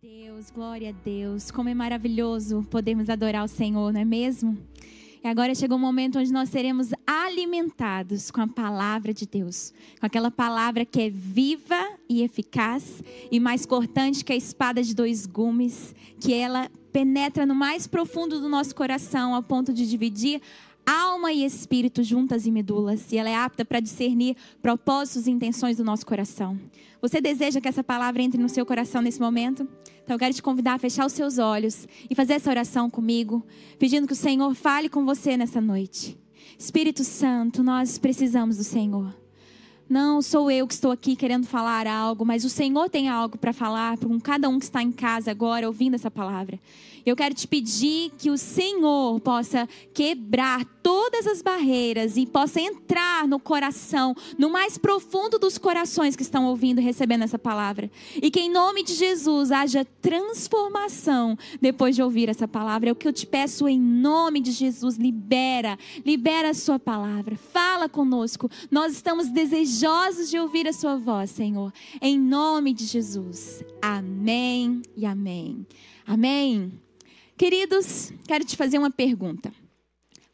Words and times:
Deus, 0.00 0.48
glória 0.52 0.90
a 0.90 0.92
Deus. 0.92 1.50
Como 1.50 1.68
é 1.68 1.74
maravilhoso 1.74 2.64
podermos 2.70 3.10
adorar 3.10 3.44
o 3.44 3.48
Senhor, 3.48 3.92
não 3.92 4.00
é 4.00 4.04
mesmo? 4.04 4.56
E 5.24 5.26
agora 5.26 5.56
chegou 5.56 5.76
o 5.76 5.80
momento 5.80 6.20
onde 6.20 6.32
nós 6.32 6.50
seremos 6.50 6.90
alimentados 7.04 8.30
com 8.30 8.40
a 8.40 8.46
palavra 8.46 9.12
de 9.12 9.26
Deus, 9.26 9.72
com 9.98 10.06
aquela 10.06 10.30
palavra 10.30 10.84
que 10.84 11.00
é 11.00 11.10
viva 11.10 11.84
e 12.08 12.22
eficaz 12.22 13.02
e 13.28 13.40
mais 13.40 13.66
cortante 13.66 14.24
que 14.24 14.32
a 14.32 14.36
espada 14.36 14.84
de 14.84 14.94
dois 14.94 15.26
gumes, 15.26 15.92
que 16.20 16.32
ela 16.32 16.70
penetra 16.92 17.44
no 17.44 17.54
mais 17.54 17.88
profundo 17.88 18.40
do 18.40 18.48
nosso 18.48 18.76
coração 18.76 19.34
ao 19.34 19.42
ponto 19.42 19.72
de 19.72 19.84
dividir 19.84 20.40
alma 20.88 21.32
e 21.32 21.44
espírito 21.44 22.02
juntas 22.02 22.46
e 22.46 22.50
medulas, 22.50 23.12
e 23.12 23.18
ela 23.18 23.28
é 23.28 23.34
apta 23.34 23.64
para 23.64 23.80
discernir 23.80 24.36
propósitos 24.62 25.26
e 25.26 25.30
intenções 25.30 25.76
do 25.76 25.84
nosso 25.84 26.06
coração. 26.06 26.58
Você 27.02 27.20
deseja 27.20 27.60
que 27.60 27.68
essa 27.68 27.84
palavra 27.84 28.22
entre 28.22 28.40
no 28.40 28.48
seu 28.48 28.64
coração 28.64 29.02
nesse 29.02 29.20
momento? 29.20 29.68
Então 30.02 30.14
eu 30.14 30.18
quero 30.18 30.34
te 30.34 30.42
convidar 30.42 30.74
a 30.74 30.78
fechar 30.78 31.04
os 31.04 31.12
seus 31.12 31.38
olhos 31.38 31.86
e 32.08 32.14
fazer 32.14 32.34
essa 32.34 32.48
oração 32.48 32.88
comigo, 32.88 33.44
pedindo 33.78 34.06
que 34.06 34.14
o 34.14 34.16
Senhor 34.16 34.54
fale 34.54 34.88
com 34.88 35.04
você 35.04 35.36
nessa 35.36 35.60
noite. 35.60 36.18
Espírito 36.58 37.04
Santo, 37.04 37.62
nós 37.62 37.98
precisamos 37.98 38.56
do 38.56 38.64
Senhor. 38.64 39.14
Não 39.88 40.20
sou 40.20 40.50
eu 40.50 40.66
que 40.66 40.74
estou 40.74 40.90
aqui 40.90 41.16
querendo 41.16 41.46
falar 41.46 41.86
algo, 41.86 42.24
mas 42.24 42.44
o 42.44 42.50
Senhor 42.50 42.90
tem 42.90 43.08
algo 43.08 43.38
para 43.38 43.54
falar 43.54 43.96
com 43.96 44.20
cada 44.20 44.46
um 44.46 44.58
que 44.58 44.66
está 44.66 44.82
em 44.82 44.92
casa 44.92 45.30
agora 45.30 45.66
ouvindo 45.66 45.94
essa 45.94 46.10
palavra. 46.10 46.60
Eu 47.08 47.16
quero 47.16 47.34
te 47.34 47.46
pedir 47.46 48.12
que 48.18 48.30
o 48.30 48.36
Senhor 48.36 49.20
possa 49.20 49.68
quebrar 49.94 50.64
todas 50.82 51.26
as 51.26 51.42
barreiras 51.42 52.16
e 52.16 52.24
possa 52.24 52.60
entrar 52.60 53.26
no 53.28 53.38
coração, 53.38 54.14
no 54.38 54.50
mais 54.50 54.78
profundo 54.78 55.38
dos 55.38 55.58
corações 55.58 56.16
que 56.16 56.22
estão 56.22 56.46
ouvindo 56.46 56.80
e 56.80 56.84
recebendo 56.84 57.24
essa 57.24 57.38
palavra. 57.38 57.90
E 58.22 58.30
que 58.30 58.40
em 58.40 58.50
nome 58.50 58.82
de 58.82 58.94
Jesus 58.94 59.52
haja 59.52 59.84
transformação 60.00 61.36
depois 61.60 61.94
de 61.94 62.02
ouvir 62.02 62.28
essa 62.28 62.48
palavra. 62.48 62.88
É 62.88 62.92
o 62.92 62.96
que 62.96 63.06
eu 63.06 63.12
te 63.12 63.26
peço 63.26 63.68
em 63.68 63.78
nome 63.78 64.40
de 64.40 64.50
Jesus. 64.50 64.96
Libera, 64.96 65.78
libera 66.04 66.50
a 66.50 66.54
sua 66.54 66.78
palavra. 66.78 67.36
Fala 67.36 67.88
conosco. 67.88 68.50
Nós 68.70 68.92
estamos 68.92 69.28
desejosos 69.28 70.30
de 70.30 70.38
ouvir 70.38 70.66
a 70.66 70.72
sua 70.72 70.96
voz, 70.96 71.30
Senhor. 71.30 71.72
Em 72.00 72.18
nome 72.18 72.72
de 72.72 72.84
Jesus. 72.84 73.62
Amém 73.80 74.82
e 74.96 75.04
amém. 75.04 75.66
Amém. 76.06 76.72
Queridos, 77.38 78.12
quero 78.26 78.44
te 78.44 78.56
fazer 78.56 78.78
uma 78.78 78.90
pergunta. 78.90 79.54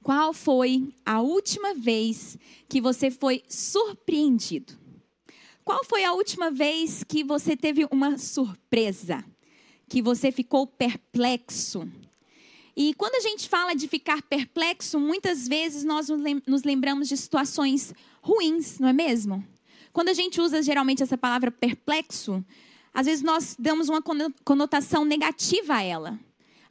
Qual 0.02 0.33
foi 0.33 0.88
a 1.05 1.20
última 1.20 1.74
vez 1.74 2.38
que 2.66 2.80
você 2.80 3.10
foi 3.10 3.42
surpreendido? 3.47 4.72
Qual 5.62 5.84
foi 5.84 6.02
a 6.02 6.14
última 6.14 6.50
vez 6.50 7.05
que 7.05 7.22
você 7.22 7.55
teve 7.58 7.86
uma 7.91 8.16
surpresa? 8.16 9.22
Que 9.86 10.00
você 10.00 10.32
ficou 10.32 10.66
perplexo? 10.66 11.86
E 12.75 12.94
quando 12.94 13.16
a 13.16 13.20
gente 13.20 13.50
fala 13.50 13.75
de 13.75 13.86
ficar 13.86 14.22
perplexo, 14.22 14.98
muitas 14.98 15.47
vezes 15.47 15.84
nós 15.84 16.08
nos 16.47 16.62
lembramos 16.62 17.06
de 17.06 17.19
situações 17.19 17.92
ruins, 18.22 18.78
não 18.78 18.88
é 18.88 18.94
mesmo? 18.94 19.47
Quando 19.92 20.08
a 20.08 20.14
gente 20.14 20.41
usa 20.41 20.62
geralmente 20.62 21.02
essa 21.02 21.19
palavra 21.19 21.50
perplexo, 21.50 22.42
às 22.94 23.05
vezes 23.05 23.22
nós 23.22 23.56
damos 23.58 23.91
uma 23.91 24.02
conotação 24.42 25.05
negativa 25.05 25.75
a 25.75 25.82
ela. 25.82 26.19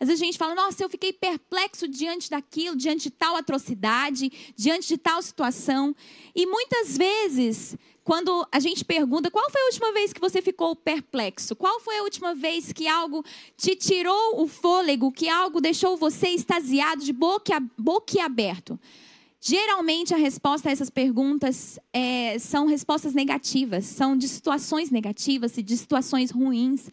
Às 0.03 0.09
vezes 0.09 0.21
a 0.21 0.25
gente 0.25 0.37
fala, 0.37 0.53
nossa, 0.53 0.83
eu 0.83 0.89
fiquei 0.89 1.13
perplexo 1.13 1.87
diante 1.87 2.29
daquilo, 2.29 2.75
diante 2.75 3.03
de 3.03 3.09
tal 3.09 3.37
atrocidade, 3.37 4.29
diante 4.53 4.85
de 4.89 4.97
tal 4.97 5.21
situação. 5.21 5.95
E 6.35 6.45
muitas 6.45 6.97
vezes, 6.97 7.77
quando 8.03 8.45
a 8.51 8.59
gente 8.59 8.83
pergunta, 8.83 9.31
qual 9.31 9.49
foi 9.49 9.61
a 9.61 9.65
última 9.67 9.93
vez 9.93 10.11
que 10.11 10.19
você 10.19 10.41
ficou 10.41 10.75
perplexo? 10.75 11.55
Qual 11.55 11.79
foi 11.79 11.99
a 11.99 12.03
última 12.03 12.35
vez 12.35 12.73
que 12.73 12.85
algo 12.85 13.23
te 13.55 13.77
tirou 13.77 14.41
o 14.41 14.45
fôlego, 14.45 15.09
que 15.09 15.29
algo 15.29 15.61
deixou 15.61 15.95
você 15.95 16.27
extasiado, 16.27 17.01
de 17.01 17.13
boca, 17.13 17.63
aberto? 18.21 18.77
Geralmente 19.39 20.13
a 20.13 20.17
resposta 20.17 20.67
a 20.67 20.71
essas 20.73 20.89
perguntas 20.89 21.79
é, 21.93 22.37
são 22.39 22.65
respostas 22.65 23.13
negativas, 23.13 23.85
são 23.85 24.17
de 24.17 24.27
situações 24.27 24.89
negativas 24.89 25.57
e 25.57 25.63
de 25.63 25.77
situações 25.77 26.29
ruins 26.29 26.89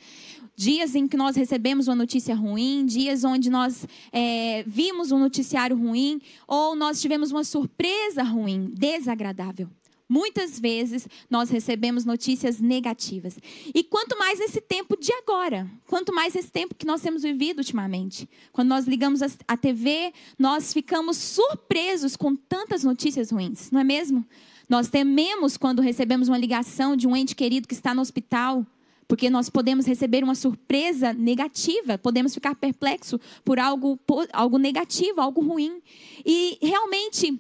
dias 0.61 0.95
em 0.95 1.09
que 1.09 1.17
nós 1.17 1.37
recebemos 1.37 1.89
uma 1.89 1.95
notícia 1.95 2.35
ruim, 2.35 2.85
dias 2.85 3.25
onde 3.25 3.49
nós 3.49 3.87
é, 4.13 4.63
vimos 4.67 5.11
um 5.11 5.19
noticiário 5.19 5.75
ruim, 5.75 6.21
ou 6.47 6.77
nós 6.77 7.01
tivemos 7.01 7.31
uma 7.31 7.45
surpresa 7.45 8.23
ruim, 8.23 8.71
desagradável. 8.75 9.71
Muitas 10.07 10.61
vezes 10.61 11.09
nós 11.31 11.49
recebemos 11.49 12.05
notícias 12.05 12.61
negativas. 12.61 13.39
E 13.75 13.83
quanto 13.83 14.19
mais 14.19 14.39
nesse 14.39 14.61
tempo 14.61 14.99
de 15.01 15.11
agora, 15.15 15.67
quanto 15.87 16.15
mais 16.15 16.37
esse 16.37 16.51
tempo 16.51 16.75
que 16.75 16.85
nós 16.85 17.01
temos 17.01 17.23
vivido 17.23 17.59
ultimamente. 17.59 18.29
Quando 18.53 18.69
nós 18.69 18.87
ligamos 18.87 19.23
a 19.23 19.57
TV, 19.57 20.13
nós 20.39 20.75
ficamos 20.75 21.17
surpresos 21.17 22.17
com 22.17 22.37
tantas 22.37 22.85
notícias 22.85 23.31
ruins, 23.31 23.71
não 23.71 23.81
é 23.81 23.85
mesmo? 23.85 24.27
Nós 24.69 24.89
tememos 24.89 25.57
quando 25.57 25.81
recebemos 25.81 26.29
uma 26.29 26.37
ligação 26.37 26.95
de 26.95 27.09
um 27.09 27.17
ente 27.17 27.35
querido 27.35 27.67
que 27.67 27.75
está 27.75 27.95
no 27.95 28.03
hospital 28.03 28.67
porque 29.11 29.29
nós 29.29 29.51
podemos 29.51 29.87
receber 29.87 30.23
uma 30.23 30.37
surpresa 30.37 31.13
negativa, 31.13 31.99
podemos 31.99 32.33
ficar 32.33 32.55
perplexo 32.55 33.19
por 33.45 33.59
algo, 33.59 33.97
por 34.07 34.29
algo 34.33 34.57
negativo, 34.57 35.21
algo 35.21 35.41
ruim. 35.41 35.83
E 36.25 36.57
realmente, 36.63 37.37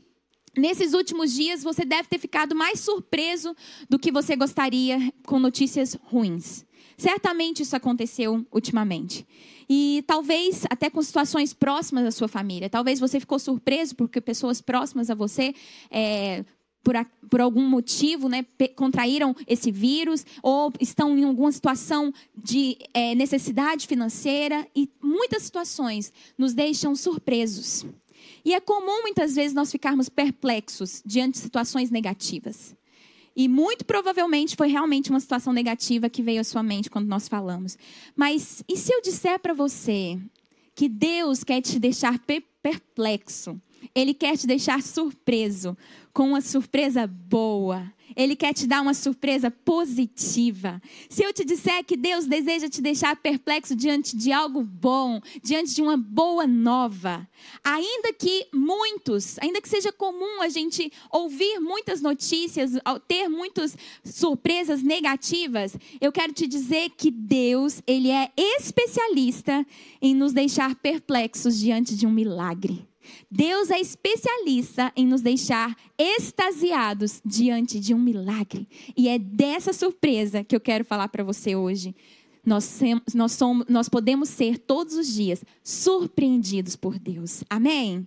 nesses 0.59 0.95
últimos 0.95 1.33
dias, 1.33 1.63
você 1.63 1.85
deve 1.85 2.09
ter 2.09 2.19
ficado 2.19 2.57
mais 2.57 2.81
surpreso 2.81 3.55
do 3.89 4.01
que 4.01 4.11
você 4.11 4.35
gostaria 4.35 5.15
com 5.25 5.39
notícias 5.39 5.97
ruins. 6.07 6.67
Certamente 6.99 7.63
isso 7.63 7.77
aconteceu 7.77 8.45
ultimamente. 8.53 9.25
E 9.69 10.03
talvez 10.09 10.65
até 10.69 10.91
com 10.91 11.01
situações 11.01 11.55
próximas 11.55 12.03
da 12.03 12.11
sua 12.11 12.27
família. 12.27 12.69
Talvez 12.69 12.99
você 12.99 13.21
ficou 13.21 13.39
surpreso 13.39 13.95
porque 13.95 14.21
pessoas 14.21 14.61
próximas 14.61 15.09
a 15.09 15.15
você 15.15 15.55
é, 15.89 16.45
por, 16.83 16.97
a, 16.97 17.05
por 17.29 17.41
algum 17.41 17.67
motivo, 17.69 18.29
né, 18.29 18.45
contraíram 18.75 19.35
esse 19.47 19.71
vírus 19.71 20.25
ou 20.43 20.73
estão 20.81 21.17
em 21.19 21.25
alguma 21.25 21.53
situação 21.53 22.13
de 22.37 22.77
é, 22.95 23.15
necessidade 23.15 23.87
financeira 23.87 24.67
e 24.75 24.89
muitas 25.03 25.43
situações 25.43 26.13
nos 26.37 26.55
deixam 26.55 26.95
surpresos. 26.95 27.87
E 28.45 28.55
é 28.55 28.61
comum 28.61 29.03
muitas 29.03 29.35
vezes 29.35 29.55
nós 29.55 29.71
ficarmos 29.71 30.09
perplexos 30.09 31.03
diante 31.05 31.35
de 31.35 31.39
situações 31.41 31.91
negativas. 31.91 32.75
E 33.37 33.49
muito 33.49 33.85
provavelmente 33.85 34.57
foi 34.57 34.69
realmente 34.69 35.11
uma 35.11 35.21
situação 35.21 35.53
negativa 35.53 36.11
que 36.11 36.23
veio 36.23 36.41
à 36.41 36.45
sua 36.45 36.63
mente 36.63 36.91
quando 36.91 37.07
nós 37.07 37.29
falamos. 37.29 37.79
Mas 38.17 38.63
e 38.69 38.77
se 38.77 38.93
eu 38.93 39.01
disser 39.01 39.39
para 39.39 39.55
você 39.55 40.19
que 40.75 40.89
Deus 40.89 41.45
quer 41.45 41.61
te 41.61 41.79
deixar 41.79 42.19
perplexo? 42.63 43.61
Ele 43.95 44.15
quer 44.15 44.37
te 44.37 44.47
deixar 44.47 44.83
surpreso 44.83 45.77
com 46.13 46.29
uma 46.29 46.41
surpresa 46.41 47.07
boa. 47.07 47.93
Ele 48.17 48.35
quer 48.35 48.53
te 48.53 48.67
dar 48.67 48.83
uma 48.83 48.95
surpresa 48.95 49.51
positiva. 49.51 50.83
Se 51.09 51.23
eu 51.23 51.33
te 51.33 51.45
disser 51.45 51.85
que 51.85 51.97
Deus 51.97 52.27
deseja 52.27 52.69
te 52.69 52.83
deixar 52.83 53.15
perplexo 53.17 53.77
diante 53.77 54.17
de 54.17 54.33
algo 54.33 54.65
bom, 54.65 55.21
diante 55.43 55.75
de 55.75 55.81
uma 55.81 55.97
boa 55.97 56.45
nova, 56.47 57.29
ainda 57.63 58.13
que 58.13 58.49
muitos, 58.53 59.39
ainda 59.39 59.61
que 59.61 59.69
seja 59.69 59.93
comum 59.93 60.43
a 60.43 60.49
gente 60.49 60.93
ouvir 61.11 61.61
muitas 61.61 62.01
notícias, 62.01 62.73
ter 63.07 63.29
muitas 63.29 63.77
surpresas 64.05 64.83
negativas, 64.83 65.77
eu 66.01 66.11
quero 66.11 66.33
te 66.33 66.49
dizer 66.49 66.91
que 66.91 67.13
Deus, 67.13 67.81
ele 67.87 68.11
é 68.11 68.33
especialista 68.37 69.65
em 70.03 70.15
nos 70.15 70.33
deixar 70.33 70.75
perplexos 70.75 71.59
diante 71.61 71.95
de 71.95 72.07
um 72.07 72.11
milagre. 72.11 72.90
Deus 73.31 73.71
é 73.71 73.81
especialista 73.81 74.93
em 74.97 75.07
nos 75.07 75.21
deixar 75.21 75.77
extasiados 75.99 77.21
diante 77.25 77.81
de 77.81 77.95
um 77.95 77.99
milagre. 77.99 78.69
E 78.97 79.09
é 79.09 79.19
dessa 79.19 79.73
surpresa 79.73 80.45
que 80.45 80.55
eu 80.55 80.61
quero 80.61 80.85
falar 80.85 81.09
para 81.09 81.25
você 81.25 81.55
hoje. 81.55 81.95
Nós, 82.45 82.81
nós, 83.15 83.33
somos, 83.33 83.67
nós 83.69 83.89
podemos 83.89 84.29
ser 84.29 84.59
todos 84.59 84.95
os 84.95 85.13
dias 85.13 85.45
surpreendidos 85.63 86.75
por 86.75 86.99
Deus. 86.99 87.45
Amém? 87.51 88.07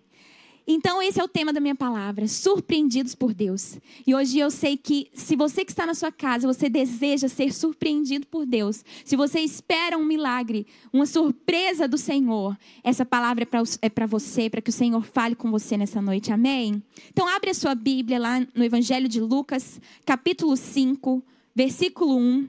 Então, 0.65 1.01
esse 1.01 1.19
é 1.19 1.24
o 1.24 1.27
tema 1.27 1.51
da 1.51 1.60
minha 1.60 1.75
palavra: 1.75 2.27
surpreendidos 2.27 3.13
por 3.13 3.33
Deus. 3.33 3.77
E 4.07 4.15
hoje 4.15 4.39
eu 4.39 4.50
sei 4.50 4.77
que, 4.77 5.10
se 5.13 5.36
você 5.36 5.65
que 5.65 5.71
está 5.71 5.86
na 5.86 5.94
sua 5.94 6.12
casa, 6.12 6.48
você 6.48 6.69
deseja 6.69 7.27
ser 7.27 7.54
surpreendido 7.54 8.25
por 8.27 8.45
Deus, 8.45 8.83
se 9.04 9.15
você 9.15 9.42
espera 9.42 9.98
um 9.98 10.06
milagre, 10.06 10.65
uma 10.92 11.06
surpresa 11.06 11.88
do 11.88 11.98
Senhor, 11.98 12.57
essa 12.83 13.06
palavra 13.06 13.44
é 13.44 13.89
para 13.89 14.06
é 14.06 14.07
você, 14.07 14.50
para 14.50 14.62
que 14.62 14.69
o 14.69 14.74
Senhor 14.74 15.04
fale 15.04 15.36
com 15.36 15.51
você 15.51 15.75
nessa 15.75 16.01
noite. 16.01 16.31
Amém? 16.31 16.81
Então, 17.09 17.27
abre 17.27 17.50
a 17.50 17.54
sua 17.54 17.75
Bíblia 17.75 18.18
lá 18.18 18.39
no 18.56 18.63
Evangelho 18.63 19.09
de 19.09 19.19
Lucas, 19.19 19.81
capítulo 20.06 20.56
5, 20.56 21.21
versículo 21.54 22.18
1. 22.18 22.48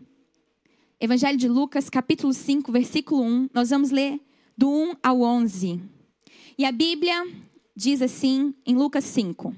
Evangelho 1.00 1.37
de 1.37 1.49
Lucas, 1.49 1.90
capítulo 1.90 2.32
5, 2.32 2.70
versículo 2.70 3.22
1. 3.22 3.50
Nós 3.52 3.70
vamos 3.70 3.90
ler 3.90 4.20
do 4.56 4.70
1 4.70 4.94
ao 5.02 5.20
11. 5.20 5.81
E 6.56 6.64
a 6.64 6.70
Bíblia 6.70 7.26
diz 7.75 8.00
assim 8.03 8.55
em 8.67 8.75
Lucas 8.75 9.05
5: 9.05 9.55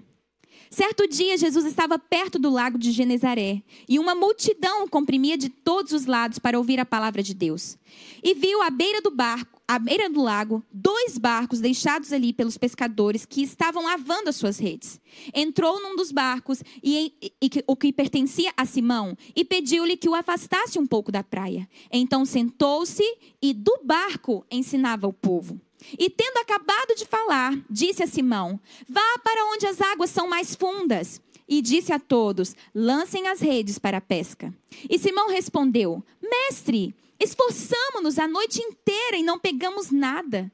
Certo 0.71 1.07
dia, 1.07 1.37
Jesus 1.37 1.65
estava 1.65 1.99
perto 1.99 2.39
do 2.39 2.51
lago 2.51 2.77
de 2.77 2.91
Genezaré 2.91 3.63
e 3.89 3.99
uma 3.99 4.15
multidão 4.15 4.85
o 4.85 4.91
comprimia 4.91 5.39
de 5.39 5.49
todos 5.49 5.93
os 5.93 6.07
lados 6.07 6.39
para 6.39 6.59
ouvir 6.59 6.81
a 6.81 6.85
palavra 6.85 7.23
de 7.23 7.35
Deus. 7.35 7.79
E 8.23 8.35
viu 8.35 8.61
à 8.63 8.69
beira 8.69 9.01
do 9.01 9.11
barco, 9.11 9.61
à 9.69 9.79
beira 9.79 10.11
do 10.11 10.21
lago, 10.21 10.63
dois 10.73 11.19
barcos 11.19 11.61
deixados 11.61 12.13
ali 12.13 12.33
pelos 12.33 12.59
pescadores 12.59 13.25
que 13.25 13.43
estavam 13.43 13.85
lavando 13.85 14.29
as 14.29 14.37
suas 14.37 14.59
redes. 14.59 15.01
Entrou 15.33 15.81
num 15.81 15.95
dos 15.95 16.11
barcos 16.11 16.63
e, 16.83 17.15
e, 17.23 17.33
e 17.41 17.51
o 17.67 17.77
que 17.77 17.93
pertencia 17.93 18.53
a 18.57 18.67
Simão 18.67 19.17
e 19.35 19.45
pediu-lhe 19.45 19.97
que 19.97 20.09
o 20.09 20.15
afastasse 20.15 20.79
um 20.79 20.87
pouco 20.87 21.13
da 21.13 21.23
praia. 21.23 21.69
Então 21.93 22.25
sentou-se 22.25 23.05
e 23.41 23.55
do 23.55 23.81
barco 23.85 24.45
ensinava 24.51 25.07
o 25.07 25.13
povo. 25.13 25.61
E 25.99 26.11
tendo 26.11 26.39
acabado 26.39 26.95
de 26.97 27.07
falar, 27.07 27.53
disse 27.69 28.03
a 28.03 28.07
Simão: 28.07 28.59
Vá 28.89 29.19
para 29.23 29.45
onde 29.53 29.67
as 29.67 29.81
águas 29.81 30.11
são 30.11 30.29
mais 30.29 30.55
fundas. 30.55 31.21
E 31.49 31.63
disse 31.63 31.93
a 31.93 31.99
todos: 31.99 32.57
Lancem 32.75 33.29
as 33.29 33.41
redes 33.41 33.79
para 33.79 33.99
a 33.99 34.01
pesca. 34.01 34.53
E 34.89 34.99
Simão 34.99 35.29
respondeu: 35.29 36.03
Mestre, 36.21 36.95
esforçamo-nos 37.21 38.19
a 38.19 38.27
noite 38.27 38.61
inteira 38.61 39.17
e 39.17 39.23
não 39.23 39.39
pegamos 39.39 39.91
nada. 39.91 40.51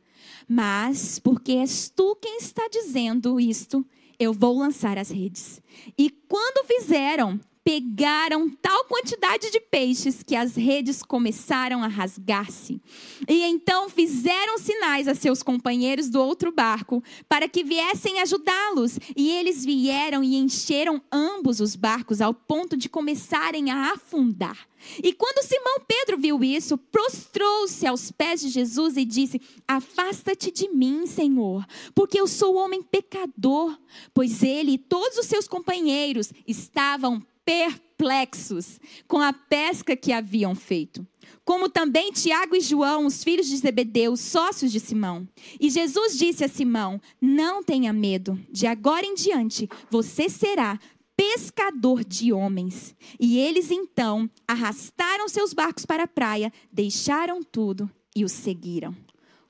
Mas, 0.49 1.19
porque 1.19 1.53
és 1.53 1.91
tu 1.95 2.17
quem 2.17 2.37
está 2.37 2.69
dizendo 2.69 3.41
isto, 3.41 3.85
eu 4.19 4.33
vou 4.33 4.59
lançar 4.59 4.99
as 4.99 5.11
redes. 5.11 5.63
E 5.97 6.11
quando 6.29 6.67
fizeram, 6.67 7.41
pegaram 7.65 8.51
tal 8.51 8.85
quantidade 8.87 9.51
de 9.51 9.61
peixes 9.61 10.23
que 10.23 10.35
as 10.35 10.57
redes 10.57 11.03
começaram 11.03 11.83
a 11.83 11.87
rasgar-se. 11.87 12.81
E 13.29 13.43
então 13.43 13.89
fizeram 13.89 14.59
sinais 14.59 15.07
a 15.07 15.15
seus 15.15 15.43
companheiros 15.43 16.09
do 16.09 16.21
outro 16.21 16.51
barco 16.51 17.03
para 17.29 17.49
que 17.49 17.63
viessem 17.63 18.21
ajudá-los. 18.21 18.99
E 19.17 19.31
eles 19.31 19.65
vieram 19.65 20.25
e 20.25 20.37
encheram 20.37 21.01
ambos 21.11 21.61
os 21.61 21.77
barcos 21.77 22.21
ao 22.21 22.35
ponto 22.35 22.77
de 22.77 22.89
começarem 22.89 23.71
a 23.71 23.93
afundar. 23.93 24.67
E 25.03 25.13
quando 25.13 25.47
Simão 25.47 25.81
Pedro 25.87 26.19
viu 26.19 26.43
isso, 26.43 26.77
prostrou-se 26.77 27.87
aos 27.87 28.11
pés 28.11 28.41
de 28.41 28.49
Jesus 28.49 28.97
e 28.97 29.05
disse: 29.05 29.41
Afasta-te 29.67 30.51
de 30.51 30.69
mim, 30.69 31.07
Senhor, 31.07 31.65
porque 31.95 32.21
eu 32.21 32.27
sou 32.27 32.57
homem 32.57 32.83
pecador. 32.83 33.79
Pois 34.13 34.43
ele 34.43 34.73
e 34.73 34.79
todos 34.79 35.19
os 35.19 35.27
seus 35.27 35.47
companheiros 35.47 36.33
estavam 36.47 37.23
perplexos 37.45 38.81
com 39.07 39.19
a 39.19 39.33
pesca 39.33 39.97
que 39.97 40.13
haviam 40.13 40.55
feito. 40.55 41.07
Como 41.45 41.69
também 41.69 42.13
Tiago 42.13 42.55
e 42.55 42.61
João, 42.61 43.07
os 43.07 43.25
filhos 43.25 43.49
de 43.49 43.57
Zebedeu, 43.57 44.17
sócios 44.17 44.71
de 44.71 44.79
Simão. 44.79 45.27
E 45.61 45.71
Jesus 45.71 46.17
disse 46.17 46.45
a 46.45 46.49
Simão: 46.49 47.01
Não 47.21 47.63
tenha 47.63 47.93
medo, 47.93 48.39
de 48.51 48.67
agora 48.67 49.05
em 49.05 49.15
diante 49.15 49.69
você 49.91 50.29
será 50.29 50.79
pescador 51.17 52.05
de 52.05 52.33
homens. 52.33 52.95
E 53.19 53.39
eles 53.39 53.71
então 53.71 54.29
arrastaram 54.47 55.29
seus 55.29 55.53
barcos 55.53 55.87
para 55.87 56.05
a 56.05 56.09
praia, 56.09 56.53
deixaram 56.73 57.43
tudo 57.43 57.91
e 58.15 58.25
o 58.25 58.29
seguiram. 58.29 58.95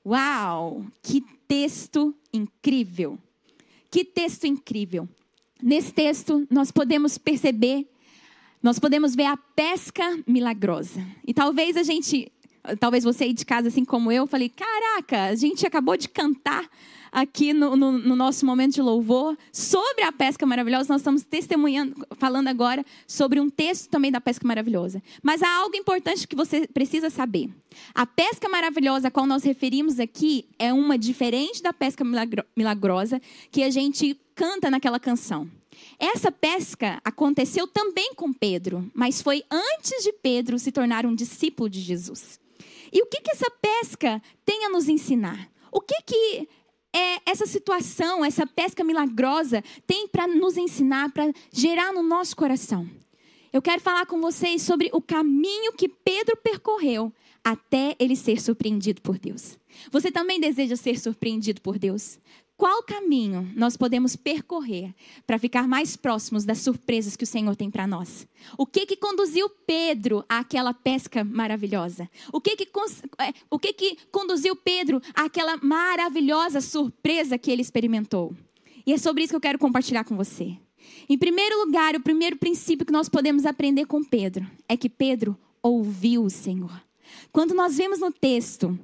Uau! 0.05 0.85
Que 1.01 1.21
texto 1.47 2.13
incrível! 2.33 3.17
Que 3.89 4.03
texto 4.03 4.45
incrível! 4.45 5.07
Nesse 5.61 5.93
texto, 5.93 6.45
nós 6.49 6.71
podemos 6.71 7.17
perceber, 7.17 7.87
nós 8.61 8.79
podemos 8.79 9.15
ver 9.15 9.25
a 9.25 9.37
pesca 9.37 10.19
milagrosa. 10.27 11.05
E 11.25 11.33
talvez 11.33 11.77
a 11.77 11.83
gente, 11.83 12.31
talvez 12.79 13.03
você 13.03 13.25
aí 13.25 13.33
de 13.33 13.45
casa, 13.45 13.67
assim 13.67 13.85
como 13.85 14.11
eu, 14.11 14.27
falei: 14.27 14.49
caraca, 14.49 15.25
a 15.25 15.35
gente 15.35 15.65
acabou 15.65 15.95
de 15.95 16.09
cantar 16.09 16.69
aqui 17.13 17.53
no, 17.53 17.75
no, 17.75 17.91
no, 17.91 18.15
nosso 18.15 18.43
momento 18.43 18.73
de 18.73 18.81
louvor 18.81 19.37
sobre 19.51 20.03
a 20.03 20.11
pesca 20.11 20.47
maravilhosa. 20.47 20.91
Nós 20.91 21.01
estamos 21.01 21.23
testemunhando, 21.23 21.95
falando 22.17 22.47
agora 22.47 22.83
sobre 23.07 23.39
um 23.39 23.51
texto 23.51 23.87
também 23.87 24.11
da 24.11 24.19
pesca 24.19 24.47
maravilhosa. 24.47 25.01
Mas 25.21 25.43
há 25.43 25.57
algo 25.57 25.75
importante 25.75 26.27
que 26.27 26.35
você 26.35 26.67
precisa 26.67 27.11
saber. 27.11 27.51
A 27.93 28.07
pesca 28.07 28.49
maravilhosa 28.49 29.09
a 29.09 29.11
qual 29.11 29.27
nós 29.27 29.43
referimos 29.43 29.99
aqui 29.99 30.45
é 30.57 30.73
uma 30.73 30.97
diferente 30.97 31.61
da 31.61 31.71
pesca 31.71 32.03
milagrosa 32.55 33.21
que 33.51 33.61
a 33.61 33.69
gente 33.69 34.19
canta 34.33 34.71
naquela 34.71 34.99
canção. 34.99 35.47
Essa 35.99 36.31
pesca 36.31 36.99
aconteceu 37.05 37.67
também 37.67 38.13
com 38.15 38.33
Pedro, 38.33 38.89
mas 38.93 39.21
foi 39.21 39.43
antes 39.51 40.03
de 40.03 40.11
Pedro 40.11 40.57
se 40.57 40.71
tornar 40.71 41.05
um 41.05 41.13
discípulo 41.13 41.69
de 41.69 41.79
Jesus. 41.79 42.39
E 42.91 43.01
o 43.01 43.05
que, 43.05 43.21
que 43.21 43.31
essa 43.31 43.49
pesca 43.49 44.21
tem 44.45 44.65
a 44.65 44.69
nos 44.69 44.87
ensinar? 44.87 45.49
O 45.71 45.81
que, 45.81 46.01
que 46.05 46.47
é 46.95 47.19
essa 47.25 47.45
situação, 47.45 48.23
essa 48.23 48.45
pesca 48.45 48.83
milagrosa 48.83 49.63
tem 49.87 50.07
para 50.07 50.27
nos 50.27 50.57
ensinar, 50.57 51.11
para 51.11 51.31
gerar 51.51 51.91
no 51.91 52.03
nosso 52.03 52.35
coração? 52.35 52.87
Eu 53.51 53.61
quero 53.61 53.81
falar 53.81 54.05
com 54.05 54.21
vocês 54.21 54.61
sobre 54.61 54.89
o 54.93 55.01
caminho 55.01 55.73
que 55.73 55.87
Pedro 55.87 56.37
percorreu 56.37 57.13
até 57.43 57.95
ele 57.99 58.15
ser 58.15 58.41
surpreendido 58.41 59.01
por 59.01 59.19
Deus. 59.19 59.57
Você 59.91 60.11
também 60.11 60.39
deseja 60.39 60.75
ser 60.75 60.97
surpreendido 60.97 61.61
por 61.61 61.77
Deus? 61.77 62.19
Qual 62.55 62.83
caminho 62.83 63.51
nós 63.55 63.75
podemos 63.75 64.15
percorrer 64.15 64.93
para 65.25 65.39
ficar 65.39 65.67
mais 65.67 65.97
próximos 65.97 66.45
das 66.45 66.59
surpresas 66.59 67.15
que 67.15 67.23
o 67.23 67.27
Senhor 67.27 67.55
tem 67.55 67.69
para 67.69 67.87
nós? 67.87 68.27
O 68.57 68.65
que 68.65 68.85
que 68.85 68.95
conduziu 68.95 69.49
Pedro 69.49 70.23
àquela 70.29 70.73
pesca 70.73 71.23
maravilhosa? 71.23 72.09
O 72.31 72.39
que 72.39 72.55
que, 72.55 72.69
é, 73.19 73.33
o 73.49 73.57
que 73.57 73.73
que 73.73 73.97
conduziu 74.11 74.55
Pedro 74.55 75.01
àquela 75.15 75.57
maravilhosa 75.57 76.61
surpresa 76.61 77.37
que 77.37 77.51
ele 77.51 77.61
experimentou? 77.61 78.35
E 78.85 78.93
é 78.93 78.97
sobre 78.97 79.23
isso 79.23 79.31
que 79.31 79.37
eu 79.37 79.41
quero 79.41 79.59
compartilhar 79.59 80.03
com 80.03 80.15
você. 80.15 80.55
Em 81.09 81.17
primeiro 81.17 81.65
lugar, 81.65 81.95
o 81.95 82.01
primeiro 82.01 82.37
princípio 82.37 82.85
que 82.85 82.93
nós 82.93 83.09
podemos 83.09 83.45
aprender 83.45 83.85
com 83.85 84.03
Pedro 84.03 84.45
é 84.69 84.77
que 84.77 84.89
Pedro 84.89 85.37
ouviu 85.61 86.23
o 86.23 86.29
Senhor. 86.29 86.83
Quando 87.31 87.53
nós 87.53 87.77
vemos 87.77 87.99
no 87.99 88.11
texto, 88.11 88.77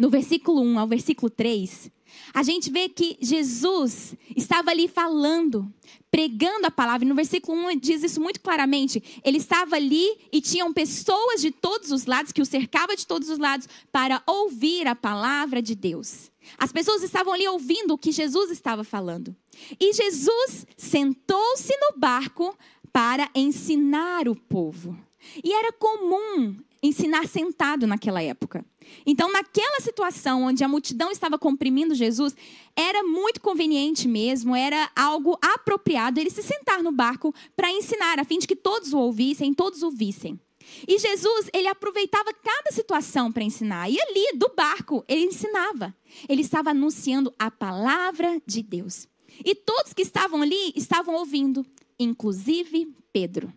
no 0.00 0.08
versículo 0.08 0.62
1 0.62 0.78
ao 0.78 0.86
versículo 0.86 1.28
3, 1.28 1.90
a 2.32 2.42
gente 2.42 2.70
vê 2.70 2.88
que 2.88 3.18
Jesus 3.20 4.14
estava 4.34 4.70
ali 4.70 4.88
falando, 4.88 5.72
pregando 6.10 6.66
a 6.66 6.70
palavra. 6.70 7.06
no 7.06 7.14
versículo 7.14 7.68
1 7.68 7.78
diz 7.78 8.02
isso 8.02 8.20
muito 8.20 8.40
claramente. 8.40 9.20
Ele 9.22 9.36
estava 9.36 9.76
ali 9.76 10.08
e 10.32 10.40
tinham 10.40 10.72
pessoas 10.72 11.40
de 11.40 11.50
todos 11.50 11.90
os 11.92 12.06
lados, 12.06 12.32
que 12.32 12.40
o 12.40 12.46
cercava 12.46 12.96
de 12.96 13.06
todos 13.06 13.28
os 13.28 13.38
lados, 13.38 13.68
para 13.92 14.22
ouvir 14.26 14.86
a 14.86 14.94
palavra 14.94 15.60
de 15.60 15.74
Deus. 15.74 16.30
As 16.56 16.72
pessoas 16.72 17.02
estavam 17.02 17.34
ali 17.34 17.46
ouvindo 17.46 17.92
o 17.92 17.98
que 17.98 18.10
Jesus 18.10 18.50
estava 18.50 18.82
falando. 18.82 19.36
E 19.78 19.92
Jesus 19.92 20.66
sentou-se 20.76 21.76
no 21.76 21.98
barco 21.98 22.56
para 22.90 23.28
ensinar 23.34 24.28
o 24.28 24.34
povo. 24.34 24.98
E 25.44 25.52
era 25.52 25.72
comum 25.72 26.56
ensinar 26.82 27.26
sentado 27.26 27.86
naquela 27.86 28.22
época. 28.22 28.64
Então, 29.04 29.30
naquela 29.30 29.80
situação 29.80 30.44
onde 30.44 30.64
a 30.64 30.68
multidão 30.68 31.10
estava 31.10 31.38
comprimindo 31.38 31.94
Jesus, 31.94 32.34
era 32.74 33.02
muito 33.02 33.40
conveniente 33.40 34.08
mesmo, 34.08 34.56
era 34.56 34.90
algo 34.96 35.38
apropriado 35.42 36.18
ele 36.18 36.30
se 36.30 36.42
sentar 36.42 36.82
no 36.82 36.90
barco 36.90 37.34
para 37.54 37.70
ensinar, 37.70 38.18
a 38.18 38.24
fim 38.24 38.38
de 38.38 38.46
que 38.46 38.56
todos 38.56 38.92
o 38.92 38.98
ouvissem, 38.98 39.52
todos 39.52 39.82
o 39.82 39.90
vissem. 39.90 40.40
E 40.86 40.98
Jesus, 40.98 41.50
ele 41.52 41.68
aproveitava 41.68 42.32
cada 42.32 42.70
situação 42.70 43.32
para 43.32 43.42
ensinar. 43.42 43.90
E 43.90 44.00
ali, 44.00 44.38
do 44.38 44.52
barco, 44.54 45.04
ele 45.08 45.24
ensinava. 45.24 45.94
Ele 46.28 46.42
estava 46.42 46.70
anunciando 46.70 47.34
a 47.38 47.50
palavra 47.50 48.40
de 48.46 48.62
Deus. 48.62 49.08
E 49.44 49.54
todos 49.54 49.92
que 49.92 50.02
estavam 50.02 50.42
ali 50.42 50.72
estavam 50.76 51.14
ouvindo, 51.14 51.64
inclusive 51.98 52.94
Pedro. 53.12 53.52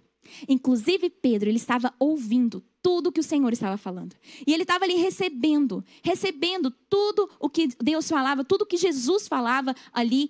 Inclusive 0.47 1.09
Pedro, 1.09 1.49
ele 1.49 1.57
estava 1.57 1.93
ouvindo 1.99 2.63
tudo 2.81 3.11
que 3.11 3.19
o 3.19 3.23
Senhor 3.23 3.51
estava 3.53 3.77
falando. 3.77 4.15
E 4.45 4.53
ele 4.53 4.63
estava 4.63 4.83
ali 4.85 4.95
recebendo, 4.95 5.83
recebendo 6.03 6.69
tudo 6.89 7.29
o 7.39 7.49
que 7.49 7.69
Deus 7.81 8.07
falava, 8.09 8.43
tudo 8.43 8.65
que 8.65 8.77
Jesus 8.77 9.27
falava 9.27 9.73
ali, 9.93 10.29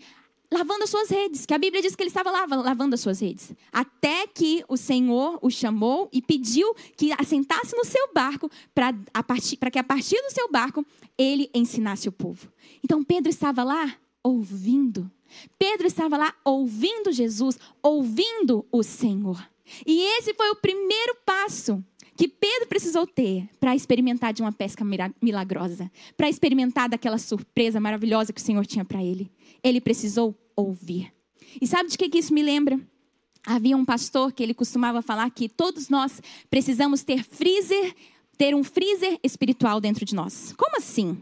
lavando 0.51 0.83
as 0.83 0.89
suas 0.91 1.09
redes. 1.09 1.47
Que 1.47 1.53
a 1.53 1.57
Bíblia 1.57 1.81
diz 1.81 1.95
que 1.95 2.03
ele 2.03 2.09
estava 2.09 2.29
lavando 2.29 2.93
as 2.93 3.01
suas 3.01 3.19
redes. 3.19 3.51
Até 3.71 4.27
que 4.27 4.63
o 4.67 4.77
Senhor 4.77 5.39
o 5.41 5.49
chamou 5.49 6.09
e 6.13 6.21
pediu 6.21 6.75
que 6.95 7.11
assentasse 7.13 7.75
no 7.75 7.83
seu 7.83 8.13
barco 8.13 8.49
para 8.73 8.93
que 9.71 9.79
a 9.79 9.83
partir 9.83 10.21
do 10.21 10.31
seu 10.31 10.49
barco 10.51 10.85
ele 11.17 11.49
ensinasse 11.55 12.07
o 12.07 12.11
povo. 12.11 12.51
Então 12.83 13.03
Pedro 13.03 13.29
estava 13.29 13.63
lá 13.63 13.95
ouvindo. 14.23 15.09
Pedro 15.57 15.87
estava 15.87 16.17
lá 16.17 16.35
ouvindo 16.45 17.11
Jesus, 17.11 17.57
ouvindo 17.81 18.63
o 18.71 18.83
Senhor. 18.83 19.43
E 19.85 20.01
esse 20.17 20.33
foi 20.33 20.49
o 20.49 20.55
primeiro 20.55 21.15
passo 21.25 21.83
que 22.15 22.27
Pedro 22.27 22.67
precisou 22.67 23.07
ter 23.07 23.49
para 23.59 23.75
experimentar 23.75 24.33
de 24.33 24.41
uma 24.41 24.51
pesca 24.51 24.85
milagrosa, 25.21 25.91
para 26.15 26.29
experimentar 26.29 26.87
daquela 26.87 27.17
surpresa 27.17 27.79
maravilhosa 27.79 28.31
que 28.31 28.41
o 28.41 28.43
Senhor 28.43 28.65
tinha 28.65 28.85
para 28.85 29.03
ele. 29.03 29.31
Ele 29.63 29.81
precisou 29.81 30.37
ouvir. 30.55 31.11
E 31.61 31.67
sabe 31.67 31.89
de 31.89 31.97
que, 31.97 32.09
que 32.09 32.19
isso 32.19 32.33
me 32.33 32.43
lembra? 32.43 32.79
Havia 33.45 33.75
um 33.75 33.83
pastor 33.83 34.31
que 34.31 34.41
ele 34.41 34.53
costumava 34.53 35.01
falar 35.01 35.29
que 35.31 35.49
todos 35.49 35.89
nós 35.89 36.21
precisamos 36.49 37.03
ter 37.03 37.23
freezer, 37.23 37.93
ter 38.37 38.55
um 38.55 38.63
freezer 38.63 39.19
espiritual 39.23 39.81
dentro 39.81 40.05
de 40.05 40.15
nós. 40.15 40.53
Como 40.57 40.77
assim? 40.77 41.17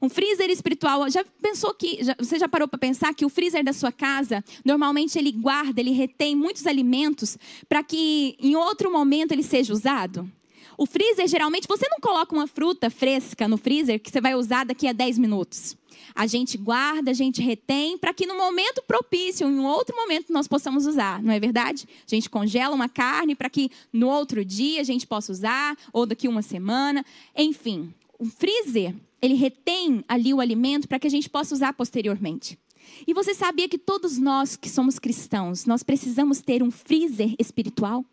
Um 0.00 0.08
freezer 0.08 0.50
espiritual, 0.50 1.08
já 1.10 1.24
pensou 1.42 1.74
que, 1.74 2.02
já, 2.04 2.14
você 2.18 2.38
já 2.38 2.48
parou 2.48 2.68
para 2.68 2.78
pensar 2.78 3.14
que 3.14 3.24
o 3.24 3.28
freezer 3.28 3.64
da 3.64 3.72
sua 3.72 3.90
casa, 3.90 4.44
normalmente 4.64 5.18
ele 5.18 5.32
guarda, 5.32 5.80
ele 5.80 5.90
retém 5.90 6.36
muitos 6.36 6.66
alimentos 6.66 7.36
para 7.68 7.82
que 7.82 8.36
em 8.40 8.54
outro 8.54 8.92
momento 8.92 9.32
ele 9.32 9.42
seja 9.42 9.72
usado? 9.72 10.30
O 10.76 10.86
freezer, 10.86 11.26
geralmente, 11.26 11.66
você 11.66 11.88
não 11.90 11.98
coloca 12.00 12.32
uma 12.32 12.46
fruta 12.46 12.88
fresca 12.88 13.48
no 13.48 13.56
freezer 13.56 13.98
que 13.98 14.12
você 14.12 14.20
vai 14.20 14.36
usar 14.36 14.64
daqui 14.64 14.86
a 14.86 14.92
10 14.92 15.18
minutos. 15.18 15.76
A 16.14 16.24
gente 16.24 16.56
guarda, 16.56 17.10
a 17.10 17.14
gente 17.14 17.42
retém, 17.42 17.98
para 17.98 18.14
que 18.14 18.26
no 18.26 18.36
momento 18.36 18.80
propício, 18.86 19.48
em 19.48 19.58
um 19.58 19.66
outro 19.66 19.96
momento, 19.96 20.32
nós 20.32 20.46
possamos 20.46 20.86
usar, 20.86 21.20
não 21.20 21.32
é 21.32 21.40
verdade? 21.40 21.88
A 22.06 22.14
gente 22.14 22.30
congela 22.30 22.76
uma 22.76 22.88
carne 22.88 23.34
para 23.34 23.50
que 23.50 23.72
no 23.92 24.08
outro 24.08 24.44
dia 24.44 24.80
a 24.80 24.84
gente 24.84 25.04
possa 25.04 25.32
usar, 25.32 25.76
ou 25.92 26.06
daqui 26.06 26.28
uma 26.28 26.42
semana. 26.42 27.04
Enfim, 27.36 27.92
o 28.16 28.26
freezer, 28.26 28.94
ele 29.20 29.34
retém 29.34 30.04
ali 30.08 30.32
o 30.32 30.40
alimento 30.40 30.88
para 30.88 30.98
que 30.98 31.06
a 31.06 31.10
gente 31.10 31.28
possa 31.28 31.54
usar 31.54 31.72
posteriormente. 31.72 32.58
E 33.06 33.12
você 33.12 33.34
sabia 33.34 33.68
que 33.68 33.78
todos 33.78 34.18
nós 34.18 34.56
que 34.56 34.68
somos 34.68 34.98
cristãos, 34.98 35.66
nós 35.66 35.82
precisamos 35.82 36.40
ter 36.40 36.62
um 36.62 36.70
freezer 36.70 37.34
espiritual? 37.38 38.04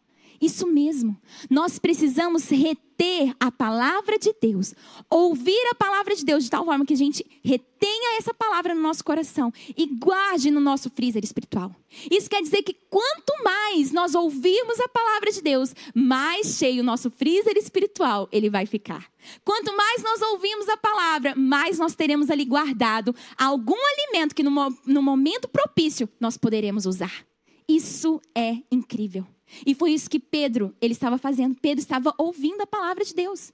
Isso 0.42 0.68
mesmo. 0.68 1.20
Nós 1.50 1.80
precisamos 1.80 2.50
reter 2.50 3.36
a 3.40 3.52
palavra 3.52 4.18
de 4.18 4.34
Deus, 4.42 4.74
ouvir 5.10 5.62
a 5.72 5.76
palavra 5.76 6.16
de 6.16 6.24
Deus 6.24 6.46
de 6.46 6.50
tal 6.50 6.66
forma 6.66 6.86
que 6.86 6.94
a 6.94 6.98
gente 6.98 7.26
retenha 7.44 8.18
essa 8.18 8.34
palavra 8.34 8.74
no 8.74 8.82
nosso 8.82 9.04
coração 9.04 9.52
e 9.76 9.86
guarde 9.86 10.50
no 10.50 10.60
nosso 10.60 10.90
freezer 10.90 11.24
espiritual. 11.24 11.76
Isso 12.10 12.30
quer 12.30 12.42
dizer 12.42 12.64
que 12.64 12.74
quanto 12.90 13.44
mais 13.44 13.92
nós 13.92 14.16
ouvirmos 14.16 14.80
a 14.80 14.88
palavra 14.88 15.32
de 15.32 15.42
Deus, 15.42 15.74
mais 15.94 16.58
cheio 16.58 16.82
o 16.82 16.86
nosso 16.86 17.10
freezer 17.10 17.58
espiritual 17.58 18.30
ele 18.32 18.50
vai 18.50 18.66
ficar. 18.66 19.10
Quanto 19.44 19.76
mais 19.76 20.04
nós 20.04 20.22
ouvimos 20.22 20.70
a 20.70 20.78
palavra, 20.78 21.34
mais 21.36 21.80
nós 21.80 21.96
teremos 21.96 22.30
ali 22.30 22.46
guardado 22.46 23.16
algum 23.38 23.76
alimento 23.76 24.36
que 24.36 24.44
no, 24.44 24.52
no 24.86 25.02
momento 25.02 25.48
propício 25.48 26.08
nós 26.20 26.38
poderemos 26.38 26.86
usar. 26.86 27.26
Isso 27.68 28.22
é 28.36 28.58
incrível. 28.72 29.26
E 29.66 29.76
foi 29.76 29.92
isso 29.92 30.10
que 30.10 30.20
Pedro, 30.20 30.76
ele 30.82 30.94
estava 30.94 31.18
fazendo. 31.18 31.56
Pedro 31.62 31.80
estava 31.80 32.14
ouvindo 32.18 32.62
a 32.62 32.68
palavra 32.68 33.04
de 33.04 33.14
Deus. 33.14 33.52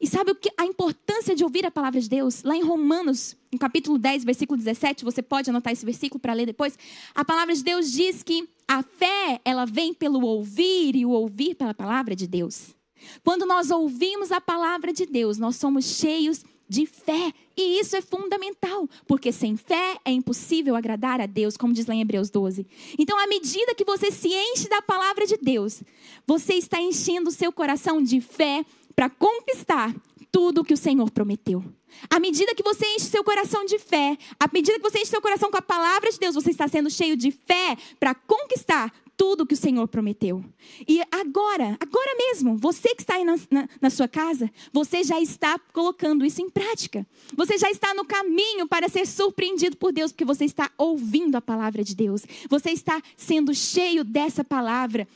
E 0.00 0.06
sabe 0.06 0.32
o 0.32 0.34
que 0.34 0.50
a 0.58 0.66
importância 0.66 1.34
de 1.34 1.44
ouvir 1.44 1.64
a 1.64 1.70
palavra 1.70 2.00
de 2.00 2.08
Deus? 2.08 2.42
Lá 2.42 2.56
em 2.56 2.62
Romanos, 2.62 3.36
no 3.52 3.58
capítulo 3.58 3.96
10, 3.96 4.24
versículo 4.24 4.58
17, 4.58 5.04
você 5.04 5.22
pode 5.22 5.48
anotar 5.48 5.72
esse 5.72 5.84
versículo 5.84 6.18
para 6.18 6.32
ler 6.32 6.46
depois. 6.46 6.76
A 7.14 7.24
palavra 7.24 7.54
de 7.54 7.62
Deus 7.62 7.92
diz 7.92 8.22
que 8.22 8.48
a 8.66 8.82
fé, 8.82 9.40
ela 9.44 9.64
vem 9.64 9.94
pelo 9.94 10.22
ouvir 10.26 10.96
e 10.96 11.06
o 11.06 11.10
ouvir 11.10 11.54
pela 11.54 11.72
palavra 11.72 12.16
de 12.16 12.26
Deus. 12.26 12.74
Quando 13.22 13.46
nós 13.46 13.70
ouvimos 13.70 14.32
a 14.32 14.40
palavra 14.40 14.92
de 14.92 15.06
Deus, 15.06 15.38
nós 15.38 15.56
somos 15.56 15.84
cheios 15.84 16.44
de 16.72 16.86
fé. 16.86 17.32
E 17.54 17.78
isso 17.78 17.94
é 17.94 18.00
fundamental, 18.00 18.88
porque 19.06 19.30
sem 19.30 19.58
fé 19.58 19.98
é 20.06 20.10
impossível 20.10 20.74
agradar 20.74 21.20
a 21.20 21.26
Deus, 21.26 21.54
como 21.54 21.74
diz 21.74 21.86
lá 21.86 21.94
em 21.94 22.00
Hebreus 22.00 22.30
12. 22.30 22.66
Então, 22.98 23.18
à 23.18 23.26
medida 23.26 23.74
que 23.74 23.84
você 23.84 24.10
se 24.10 24.28
enche 24.28 24.70
da 24.70 24.80
palavra 24.80 25.26
de 25.26 25.36
Deus, 25.36 25.82
você 26.26 26.54
está 26.54 26.80
enchendo 26.80 27.28
o 27.28 27.32
seu 27.32 27.52
coração 27.52 28.02
de 28.02 28.22
fé 28.22 28.64
para 28.96 29.10
conquistar 29.10 29.94
tudo 30.30 30.64
que 30.64 30.72
o 30.72 30.78
Senhor 30.78 31.10
prometeu. 31.10 31.62
À 32.08 32.18
medida 32.18 32.54
que 32.54 32.62
você 32.62 32.86
enche 32.86 33.04
seu 33.04 33.22
coração 33.22 33.66
de 33.66 33.78
fé, 33.78 34.16
à 34.40 34.48
medida 34.50 34.78
que 34.78 34.90
você 34.90 35.00
enche 35.00 35.10
seu 35.10 35.20
coração 35.20 35.50
com 35.50 35.58
a 35.58 35.62
palavra 35.62 36.10
de 36.10 36.18
Deus, 36.18 36.34
você 36.34 36.50
está 36.50 36.66
sendo 36.66 36.88
cheio 36.88 37.18
de 37.18 37.30
fé 37.30 37.76
para 38.00 38.14
conquistar 38.14 38.90
tudo 39.16 39.46
que 39.46 39.54
o 39.54 39.56
Senhor 39.56 39.86
prometeu. 39.88 40.44
E 40.86 41.00
agora, 41.10 41.76
agora 41.80 42.16
mesmo, 42.16 42.56
você 42.56 42.94
que 42.94 43.02
está 43.02 43.14
aí 43.14 43.24
na, 43.24 43.36
na, 43.50 43.68
na, 43.80 43.90
sua 43.90 44.08
casa, 44.08 44.50
você 44.72 45.02
já 45.02 45.20
está 45.20 45.58
colocando 45.72 46.24
isso 46.24 46.40
em 46.42 46.50
prática. 46.50 47.06
Você 47.36 47.58
já 47.58 47.70
está 47.70 47.94
no 47.94 48.04
caminho 48.04 48.66
para 48.66 48.88
ser 48.88 49.06
surpreendido 49.06 49.76
por 49.76 49.92
Deus, 49.92 50.12
porque 50.12 50.24
você 50.24 50.44
está 50.44 50.70
ouvindo 50.76 51.36
a 51.36 51.40
palavra 51.40 51.84
de 51.84 51.94
Deus. 51.94 52.24
Você 52.48 52.70
está 52.70 53.00
sendo 53.16 53.54
cheio 53.54 54.04
dessa 54.04 54.42
palavra. 54.42 55.06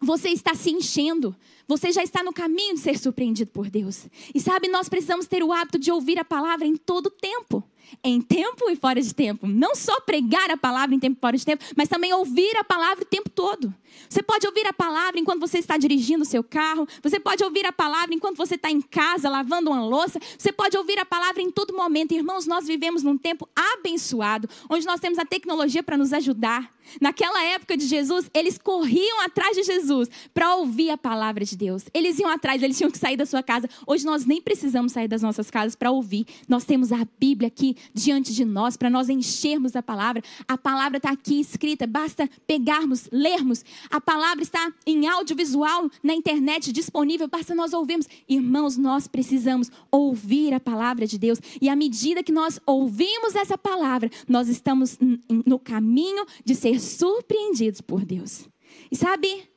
Você 0.00 0.28
está 0.28 0.54
se 0.54 0.70
enchendo. 0.70 1.34
Você 1.66 1.90
já 1.90 2.02
está 2.02 2.22
no 2.22 2.32
caminho 2.32 2.74
de 2.74 2.80
ser 2.80 2.98
surpreendido 2.98 3.50
por 3.50 3.70
Deus. 3.70 4.06
E 4.34 4.40
sabe, 4.40 4.68
nós 4.68 4.88
precisamos 4.88 5.26
ter 5.26 5.42
o 5.42 5.52
hábito 5.52 5.78
de 5.78 5.90
ouvir 5.90 6.18
a 6.18 6.24
palavra 6.24 6.66
em 6.66 6.76
todo 6.76 7.10
tempo 7.10 7.64
em 8.02 8.20
tempo 8.20 8.70
e 8.70 8.76
fora 8.76 9.00
de 9.00 9.14
tempo. 9.14 9.46
Não 9.46 9.74
só 9.74 10.00
pregar 10.00 10.50
a 10.50 10.56
palavra 10.56 10.94
em 10.94 10.98
tempo 10.98 11.16
e 11.18 11.20
fora 11.20 11.36
de 11.36 11.44
tempo, 11.44 11.64
mas 11.76 11.88
também 11.88 12.12
ouvir 12.12 12.56
a 12.56 12.64
palavra 12.64 13.02
o 13.02 13.06
tempo 13.06 13.28
todo. 13.30 13.74
Você 14.08 14.22
pode 14.22 14.46
ouvir 14.46 14.66
a 14.66 14.72
palavra 14.72 15.18
enquanto 15.18 15.40
você 15.40 15.58
está 15.58 15.76
dirigindo 15.76 16.22
o 16.22 16.26
seu 16.26 16.44
carro. 16.44 16.86
Você 17.02 17.18
pode 17.18 17.42
ouvir 17.42 17.66
a 17.66 17.72
palavra 17.72 18.14
enquanto 18.14 18.36
você 18.36 18.54
está 18.54 18.70
em 18.70 18.80
casa 18.80 19.28
lavando 19.28 19.70
uma 19.70 19.84
louça. 19.84 20.20
Você 20.38 20.52
pode 20.52 20.76
ouvir 20.76 20.98
a 20.98 21.04
palavra 21.04 21.42
em 21.42 21.50
todo 21.50 21.74
momento. 21.74 22.12
Irmãos, 22.12 22.46
nós 22.46 22.66
vivemos 22.66 23.02
num 23.02 23.16
tempo 23.16 23.48
abençoado, 23.54 24.48
onde 24.68 24.86
nós 24.86 25.00
temos 25.00 25.18
a 25.18 25.24
tecnologia 25.24 25.82
para 25.82 25.96
nos 25.96 26.12
ajudar. 26.12 26.75
Naquela 27.00 27.42
época 27.44 27.76
de 27.76 27.86
Jesus, 27.86 28.30
eles 28.32 28.58
corriam 28.58 29.20
atrás 29.22 29.56
de 29.56 29.62
Jesus 29.62 30.08
para 30.32 30.56
ouvir 30.56 30.90
a 30.90 30.98
palavra 30.98 31.44
de 31.44 31.56
Deus. 31.56 31.84
Eles 31.92 32.18
iam 32.18 32.30
atrás, 32.30 32.62
eles 32.62 32.76
tinham 32.76 32.90
que 32.90 32.98
sair 32.98 33.16
da 33.16 33.26
sua 33.26 33.42
casa. 33.42 33.68
Hoje 33.86 34.04
nós 34.04 34.24
nem 34.24 34.40
precisamos 34.40 34.92
sair 34.92 35.08
das 35.08 35.22
nossas 35.22 35.50
casas 35.50 35.74
para 35.74 35.90
ouvir. 35.90 36.26
Nós 36.48 36.64
temos 36.64 36.92
a 36.92 37.06
Bíblia 37.18 37.48
aqui 37.48 37.76
diante 37.92 38.32
de 38.32 38.44
nós 38.44 38.76
para 38.76 38.90
nós 38.90 39.08
enchermos 39.08 39.74
a 39.76 39.82
palavra. 39.82 40.22
A 40.46 40.56
palavra 40.56 40.98
está 40.98 41.10
aqui 41.10 41.40
escrita, 41.40 41.86
basta 41.86 42.28
pegarmos, 42.46 43.08
lermos. 43.10 43.64
A 43.90 44.00
palavra 44.00 44.42
está 44.42 44.72
em 44.86 45.06
audiovisual 45.06 45.90
na 46.02 46.14
internet 46.14 46.72
disponível, 46.72 47.28
basta 47.28 47.54
nós 47.54 47.72
ouvirmos. 47.72 48.06
Irmãos, 48.28 48.76
nós 48.76 49.06
precisamos 49.06 49.70
ouvir 49.90 50.54
a 50.54 50.60
palavra 50.60 51.06
de 51.06 51.18
Deus. 51.18 51.38
E 51.60 51.68
à 51.68 51.76
medida 51.76 52.22
que 52.22 52.32
nós 52.32 52.60
ouvimos 52.66 53.34
essa 53.34 53.58
palavra, 53.58 54.10
nós 54.28 54.48
estamos 54.48 54.98
no 55.28 55.58
caminho 55.58 56.26
de 56.44 56.54
ser 56.54 56.75
surpreendidos 56.80 57.80
por 57.80 58.04
Deus. 58.04 58.48
E 58.90 58.96
sabe, 58.96 59.48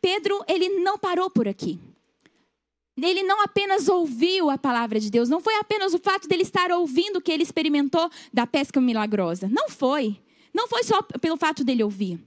Pedro, 0.00 0.44
ele 0.48 0.68
não 0.80 0.98
parou 0.98 1.30
por 1.30 1.48
aqui. 1.48 1.80
Ele 3.00 3.22
não 3.22 3.42
apenas 3.42 3.88
ouviu 3.88 4.48
a 4.48 4.56
palavra 4.56 4.98
de 4.98 5.10
Deus, 5.10 5.28
não 5.28 5.40
foi 5.40 5.54
apenas 5.56 5.92
o 5.92 5.98
fato 5.98 6.26
dele 6.26 6.42
estar 6.42 6.70
ouvindo 6.70 7.20
que 7.20 7.30
ele 7.30 7.42
experimentou 7.42 8.10
da 8.32 8.46
pesca 8.46 8.80
milagrosa. 8.80 9.48
Não 9.48 9.68
foi. 9.68 10.18
Não 10.54 10.66
foi 10.66 10.82
só 10.82 11.02
pelo 11.02 11.36
fato 11.36 11.62
dele 11.62 11.84
ouvir. 11.84 12.18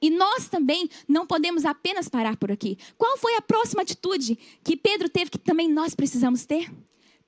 E 0.00 0.10
nós 0.10 0.48
também 0.48 0.88
não 1.08 1.26
podemos 1.26 1.64
apenas 1.64 2.08
parar 2.08 2.36
por 2.36 2.52
aqui. 2.52 2.78
Qual 2.96 3.16
foi 3.16 3.34
a 3.36 3.42
próxima 3.42 3.82
atitude 3.82 4.38
que 4.62 4.76
Pedro 4.76 5.08
teve 5.08 5.30
que 5.30 5.38
também 5.38 5.68
nós 5.68 5.94
precisamos 5.94 6.44
ter? 6.44 6.70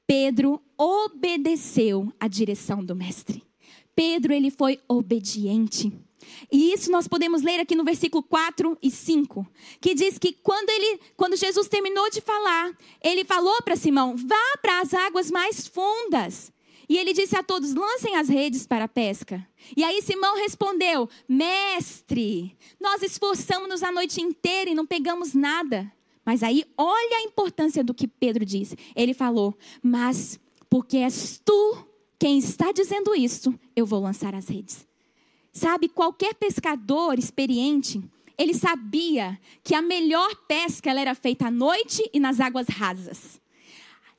Pedro 0.07 0.61
obedeceu 0.79 2.13
à 2.21 2.29
direção 2.29 2.85
do 2.85 2.95
mestre. 2.95 3.43
Pedro 3.95 4.33
ele 4.33 4.51
foi 4.51 4.79
obediente. 4.87 5.93
E 6.51 6.73
isso 6.73 6.91
nós 6.91 7.09
podemos 7.09 7.43
ler 7.43 7.61
aqui 7.61 7.75
no 7.75 7.85
versículo 7.85 8.23
4 8.23 8.77
e 8.83 8.91
5, 8.91 9.47
que 9.81 9.95
diz 9.95 10.19
que 10.19 10.33
quando 10.33 10.71
ele, 10.71 11.01
quando 11.17 11.37
Jesus 11.37 11.69
terminou 11.69 12.09
de 12.11 12.21
falar, 12.21 12.77
ele 13.03 13.25
falou 13.25 13.63
para 13.63 13.77
Simão: 13.77 14.17
"Vá 14.17 14.59
para 14.61 14.81
as 14.81 14.95
águas 14.95 15.31
mais 15.31 15.67
fundas". 15.67 16.53
E 16.89 16.97
ele 16.97 17.13
disse 17.13 17.37
a 17.37 17.43
todos: 17.43 17.75
"Lancem 17.75 18.17
as 18.17 18.29
redes 18.29 18.67
para 18.67 18.85
a 18.85 18.89
pesca". 18.89 19.47
E 19.77 19.83
aí 19.83 20.01
Simão 20.03 20.37
respondeu: 20.37 21.09
"Mestre, 21.29 22.57
nós 22.81 23.03
esforçamos-nos 23.03 23.83
a 23.83 23.93
noite 23.93 24.21
inteira 24.21 24.71
e 24.71 24.75
não 24.75 24.87
pegamos 24.87 25.35
nada". 25.35 25.91
Mas 26.25 26.43
aí 26.43 26.65
olha 26.77 27.19
a 27.19 27.23
importância 27.23 27.85
do 27.85 27.95
que 27.95 28.09
Pedro 28.09 28.45
disse. 28.45 28.77
Ele 28.95 29.15
falou: 29.15 29.57
"Mas 29.83 30.39
porque 30.69 30.99
és 30.99 31.41
tu 31.45 31.87
quem 32.19 32.39
está 32.39 32.73
dizendo 32.73 33.15
isso, 33.15 33.55
eu 33.75 33.87
vou 33.87 34.01
lançar 34.01 34.35
as 34.35 34.49
redes". 34.49 34.87
Sabe, 35.57 35.89
qualquer 35.89 36.35
pescador 36.35 37.19
experiente, 37.19 38.05
ele 38.37 38.53
sabia 38.53 39.41
que 39.65 39.75
a 39.75 39.81
melhor 39.81 40.29
pesca 40.47 40.91
ela 40.91 41.01
era 41.01 41.15
feita 41.15 41.47
à 41.47 41.51
noite 41.51 42.07
e 42.13 42.21
nas 42.21 42.41
águas 42.41 42.69
rasas. 42.69 43.41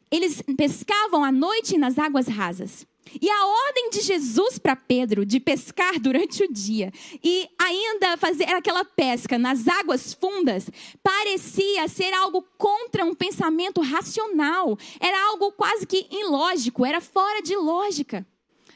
Eles 0.10 0.42
pescavam 0.58 1.24
à 1.24 1.32
noite 1.32 1.76
e 1.76 1.78
nas 1.78 2.00
águas 2.00 2.28
rasas. 2.28 2.88
E 3.22 3.30
a 3.30 3.46
ordem 3.46 3.92
de 3.92 4.02
Jesus 4.02 4.58
para 4.58 4.76
Pedro 4.76 5.24
de 5.24 5.40
pescar 5.40 5.98
durante 6.02 6.44
o 6.44 6.52
dia 6.52 6.92
e 7.24 7.48
ainda 7.60 8.18
fazer 8.18 8.46
aquela 8.46 8.84
pesca 8.84 9.38
nas 9.38 9.68
águas 9.68 10.16
fundas 10.16 10.72
parecia 11.04 11.88
ser 11.88 12.16
algo 12.16 12.44
contra 12.58 13.06
um 13.06 13.14
pensamento 13.14 13.80
racional. 13.80 14.76
Era 15.00 15.28
algo 15.28 15.52
quase 15.52 15.86
que 15.86 16.08
ilógico, 16.10 16.84
era 16.84 17.00
fora 17.00 17.44
de 17.44 17.56
lógica. 17.56 18.26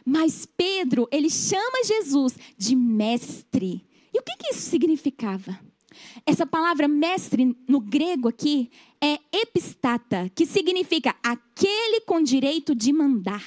Mas 0.06 0.46
Pedro, 0.46 1.08
ele 1.12 1.30
chama 1.30 1.84
Jesus 1.84 2.36
de 2.58 2.76
mestre. 2.76 3.86
E 4.14 4.20
o 4.20 4.24
que, 4.24 4.38
que 4.38 4.54
isso 4.54 4.70
significava? 4.70 5.60
Essa 6.26 6.46
palavra 6.46 6.88
mestre 6.88 7.56
no 7.68 7.80
grego 7.80 8.28
aqui 8.28 8.72
é 9.02 9.20
epistata, 9.32 10.32
que 10.34 10.46
significa 10.46 11.16
aquele 11.24 12.02
com 12.02 12.22
direito 12.22 12.74
de 12.74 12.94
mandar. 12.94 13.44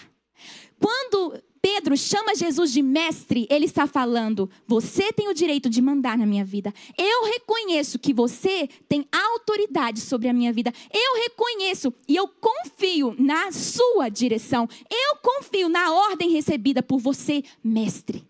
Quando 0.79 1.43
Pedro 1.65 1.97
chama 1.97 2.35
Jesus 2.35 2.71
de 2.71 2.83
mestre, 2.83 3.47
ele 3.49 3.65
está 3.65 3.87
falando: 3.87 4.51
você 4.67 5.11
tem 5.15 5.31
o 5.31 5.35
direito 5.35 5.71
de 5.71 5.81
mandar 5.81 6.19
na 6.19 6.27
minha 6.27 6.45
vida. 6.45 6.71
Eu 6.95 7.25
reconheço 7.25 7.99
que 7.99 8.13
você 8.13 8.69
tem 8.87 9.09
autoridade 9.11 10.03
sobre 10.03 10.29
a 10.29 10.33
minha 10.35 10.53
vida. 10.53 10.71
Eu 10.93 11.23
reconheço 11.23 11.91
e 12.07 12.17
eu 12.17 12.29
confio 12.29 13.17
na 13.19 13.51
sua 13.51 14.11
direção. 14.11 14.69
Eu 14.91 15.17
confio 15.23 15.71
na 15.71 15.91
ordem 15.91 16.33
recebida 16.33 16.83
por 16.83 16.99
você, 16.99 17.43
mestre. 17.65 18.23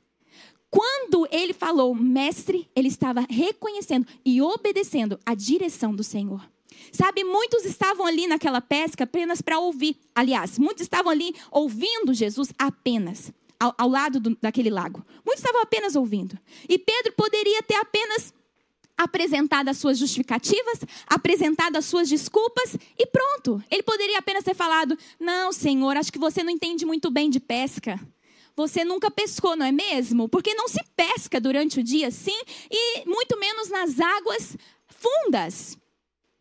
Quando 0.71 1.27
ele 1.29 1.53
falou 1.53 1.93
mestre, 1.93 2.71
ele 2.73 2.87
estava 2.87 3.27
reconhecendo 3.29 4.07
e 4.25 4.41
obedecendo 4.41 5.19
a 5.27 5.35
direção 5.35 5.93
do 5.93 6.05
Senhor. 6.05 6.54
Sabe, 6.95 7.25
muitos 7.25 7.65
estavam 7.65 8.07
ali 8.07 8.29
naquela 8.29 8.61
pesca 8.61 9.03
apenas 9.03 9.43
para 9.43 9.59
ouvir. 9.59 9.97
Aliás, 10.15 10.61
muitos 10.61 10.83
estavam 10.83 11.11
ali 11.11 11.35
ouvindo 11.51 12.15
Jesus 12.15 12.53
apenas, 12.57 13.33
ao, 13.59 13.75
ao 13.77 13.89
lado 13.89 14.21
do, 14.21 14.39
daquele 14.41 14.71
lago. 14.71 15.05
Muitos 15.27 15.43
estavam 15.43 15.61
apenas 15.61 15.97
ouvindo. 15.97 16.39
E 16.69 16.79
Pedro 16.79 17.13
poderia 17.17 17.61
ter 17.65 17.75
apenas 17.75 18.33
apresentado 18.97 19.69
as 19.71 19.79
suas 19.79 19.99
justificativas, 19.99 20.83
apresentado 21.09 21.75
as 21.75 21.85
suas 21.85 22.09
desculpas 22.09 22.77
e 22.97 23.05
pronto. 23.07 23.61
Ele 23.69 23.83
poderia 23.83 24.19
apenas 24.21 24.45
ter 24.45 24.55
falado: 24.55 24.97
Não, 25.19 25.53
Senhor, 25.53 25.97
acho 25.97 26.13
que 26.13 26.19
você 26.19 26.45
não 26.45 26.51
entende 26.51 26.87
muito 26.87 27.11
bem 27.11 27.29
de 27.29 27.41
pesca. 27.41 27.99
Você 28.55 28.85
nunca 28.85 29.11
pescou, 29.11 29.57
não 29.57 29.67
é 29.67 29.73
mesmo? 29.73 30.29
Porque 30.29 30.55
não 30.55 30.69
se 30.69 30.79
pesca 30.95 31.41
durante 31.41 31.81
o 31.81 31.83
dia 31.83 32.07
assim 32.07 32.41
e 32.71 33.03
muito 33.05 33.37
menos 33.37 33.69
nas 33.69 33.99
águas 33.99 34.57
fundas. 34.87 35.77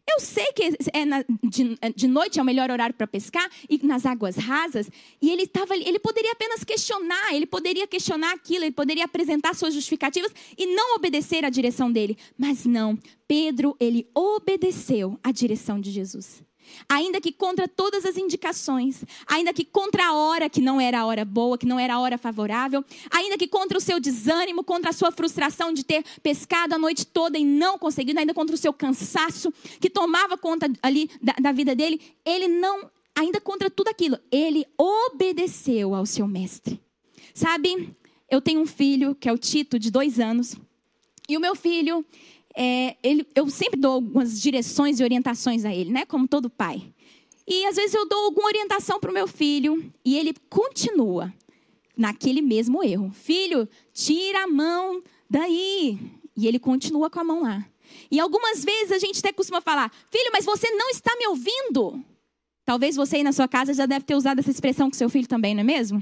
Eu 0.09 0.19
sei 0.19 0.45
que 0.53 0.75
é 0.91 1.05
na, 1.05 1.23
de, 1.43 1.77
de, 1.95 2.07
noite 2.07 2.37
é 2.37 2.41
o 2.41 2.45
melhor 2.45 2.69
horário 2.69 2.93
para 2.93 3.07
pescar 3.07 3.49
e 3.69 3.79
nas 3.85 4.05
águas 4.05 4.35
rasas. 4.35 4.89
E 5.21 5.31
ele 5.31 5.43
estava 5.43 5.75
ele 5.75 5.97
poderia 5.97 6.33
apenas 6.33 6.63
questionar, 6.63 7.33
ele 7.33 7.45
poderia 7.45 7.87
questionar 7.87 8.33
aquilo, 8.33 8.65
ele 8.65 8.71
poderia 8.71 9.05
apresentar 9.05 9.55
suas 9.55 9.73
justificativas 9.73 10.31
e 10.57 10.67
não 10.75 10.95
obedecer 10.95 11.45
à 11.45 11.49
direção 11.49 11.91
dele. 11.91 12.17
Mas 12.37 12.65
não, 12.65 12.97
Pedro, 13.27 13.75
ele 13.79 14.07
obedeceu 14.13 15.17
à 15.23 15.31
direção 15.31 15.79
de 15.79 15.89
Jesus. 15.89 16.43
Ainda 16.87 17.19
que 17.19 17.31
contra 17.31 17.67
todas 17.67 18.05
as 18.05 18.17
indicações, 18.17 19.03
ainda 19.27 19.53
que 19.53 19.65
contra 19.65 20.07
a 20.07 20.13
hora 20.13 20.49
que 20.49 20.61
não 20.61 20.79
era 20.79 20.99
a 20.99 21.05
hora 21.05 21.25
boa, 21.25 21.57
que 21.57 21.65
não 21.65 21.79
era 21.79 21.95
a 21.95 21.99
hora 21.99 22.17
favorável, 22.17 22.83
ainda 23.11 23.37
que 23.37 23.47
contra 23.47 23.77
o 23.77 23.81
seu 23.81 23.99
desânimo, 23.99 24.63
contra 24.63 24.89
a 24.89 24.93
sua 24.93 25.11
frustração 25.11 25.73
de 25.73 25.83
ter 25.83 26.03
pescado 26.21 26.75
a 26.75 26.77
noite 26.77 27.05
toda 27.05 27.37
e 27.37 27.45
não 27.45 27.77
conseguido, 27.77 28.19
ainda 28.19 28.33
contra 28.33 28.55
o 28.55 28.57
seu 28.57 28.73
cansaço 28.73 29.53
que 29.79 29.89
tomava 29.89 30.37
conta 30.37 30.71
ali 30.81 31.09
da, 31.21 31.33
da 31.33 31.51
vida 31.51 31.75
dele, 31.75 32.01
ele 32.25 32.47
não, 32.47 32.89
ainda 33.15 33.39
contra 33.39 33.69
tudo 33.69 33.89
aquilo, 33.89 34.17
ele 34.31 34.65
obedeceu 34.77 35.95
ao 35.95 36.05
seu 36.05 36.27
mestre. 36.27 36.79
Sabe, 37.33 37.95
eu 38.29 38.41
tenho 38.41 38.61
um 38.61 38.65
filho 38.65 39.15
que 39.15 39.27
é 39.27 39.33
o 39.33 39.37
Tito, 39.37 39.79
de 39.79 39.89
dois 39.89 40.19
anos, 40.19 40.55
e 41.27 41.37
o 41.37 41.39
meu 41.39 41.55
filho, 41.55 42.05
é, 42.55 42.95
ele, 43.01 43.25
eu 43.35 43.49
sempre 43.49 43.79
dou 43.79 43.93
algumas 43.93 44.39
direções 44.39 44.99
e 44.99 45.03
orientações 45.03 45.65
a 45.65 45.73
ele, 45.73 45.91
né? 45.91 46.05
Como 46.05 46.27
todo 46.27 46.49
pai. 46.49 46.93
E 47.47 47.65
às 47.65 47.75
vezes 47.75 47.93
eu 47.93 48.07
dou 48.07 48.25
alguma 48.25 48.47
orientação 48.47 48.99
para 48.99 49.11
o 49.11 49.13
meu 49.13 49.27
filho 49.27 49.91
e 50.05 50.17
ele 50.17 50.33
continua 50.49 51.33
naquele 51.97 52.41
mesmo 52.41 52.83
erro. 52.83 53.11
Filho, 53.11 53.67
tira 53.93 54.43
a 54.43 54.47
mão 54.47 55.01
daí. 55.29 55.99
E 56.35 56.47
ele 56.47 56.57
continua 56.57 57.09
com 57.09 57.19
a 57.19 57.23
mão 57.23 57.43
lá. 57.43 57.65
E 58.09 58.19
algumas 58.19 58.63
vezes 58.63 58.91
a 58.91 58.97
gente 58.97 59.19
até 59.19 59.31
costuma 59.31 59.61
falar: 59.61 59.91
Filho, 60.09 60.31
mas 60.31 60.45
você 60.45 60.69
não 60.71 60.89
está 60.89 61.15
me 61.15 61.27
ouvindo. 61.27 62.03
Talvez 62.65 62.95
você 62.95 63.17
aí 63.17 63.23
na 63.23 63.33
sua 63.33 63.47
casa 63.47 63.73
já 63.73 63.85
deve 63.85 64.05
ter 64.05 64.15
usado 64.15 64.39
essa 64.39 64.49
expressão 64.49 64.89
com 64.89 64.95
seu 64.95 65.09
filho 65.09 65.27
também, 65.27 65.53
não 65.53 65.61
é 65.61 65.65
mesmo? 65.65 66.01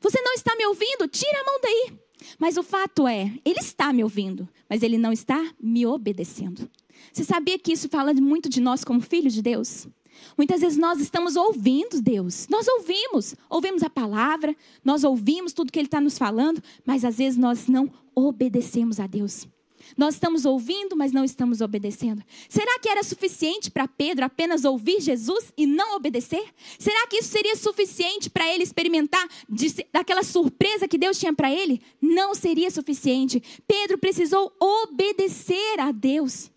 Você 0.00 0.20
não 0.20 0.34
está 0.34 0.54
me 0.56 0.66
ouvindo? 0.66 1.08
Tira 1.08 1.40
a 1.40 1.44
mão 1.44 1.60
daí. 1.62 1.92
Mas 2.38 2.56
o 2.56 2.62
fato 2.62 3.06
é, 3.06 3.32
ele 3.44 3.60
está 3.60 3.92
me 3.92 4.02
ouvindo, 4.02 4.48
mas 4.68 4.82
ele 4.82 4.98
não 4.98 5.12
está 5.12 5.52
me 5.60 5.86
obedecendo. 5.86 6.68
Você 7.12 7.24
sabia 7.24 7.58
que 7.58 7.72
isso 7.72 7.88
fala 7.88 8.12
muito 8.14 8.48
de 8.48 8.60
nós 8.60 8.84
como 8.84 9.00
filhos 9.00 9.32
de 9.32 9.42
Deus? 9.42 9.88
Muitas 10.36 10.60
vezes 10.60 10.78
nós 10.78 11.00
estamos 11.00 11.36
ouvindo 11.36 12.00
Deus, 12.00 12.46
nós 12.48 12.66
ouvimos, 12.68 13.34
ouvimos 13.48 13.82
a 13.82 13.90
palavra, 13.90 14.54
nós 14.84 15.04
ouvimos 15.04 15.52
tudo 15.52 15.72
que 15.72 15.78
Ele 15.78 15.86
está 15.86 16.00
nos 16.00 16.18
falando, 16.18 16.62
mas 16.86 17.04
às 17.04 17.18
vezes 17.18 17.38
nós 17.38 17.66
não 17.66 17.90
obedecemos 18.14 19.00
a 19.00 19.06
Deus. 19.06 19.48
Nós 19.96 20.14
estamos 20.14 20.44
ouvindo, 20.44 20.96
mas 20.96 21.12
não 21.12 21.24
estamos 21.24 21.60
obedecendo. 21.60 22.22
Será 22.48 22.78
que 22.78 22.88
era 22.88 23.02
suficiente 23.02 23.70
para 23.70 23.88
Pedro 23.88 24.24
apenas 24.24 24.64
ouvir 24.64 25.00
Jesus 25.00 25.52
e 25.56 25.66
não 25.66 25.96
obedecer? 25.96 26.44
Será 26.78 27.06
que 27.06 27.16
isso 27.16 27.28
seria 27.28 27.56
suficiente 27.56 28.30
para 28.30 28.52
ele 28.52 28.62
experimentar 28.62 29.26
de, 29.48 29.86
daquela 29.92 30.22
surpresa 30.22 30.88
que 30.88 30.98
Deus 30.98 31.18
tinha 31.18 31.32
para 31.32 31.52
ele? 31.52 31.80
Não 32.00 32.34
seria 32.34 32.70
suficiente. 32.70 33.42
Pedro 33.66 33.98
precisou 33.98 34.52
obedecer 34.60 35.80
a 35.80 35.92
Deus. 35.92 36.50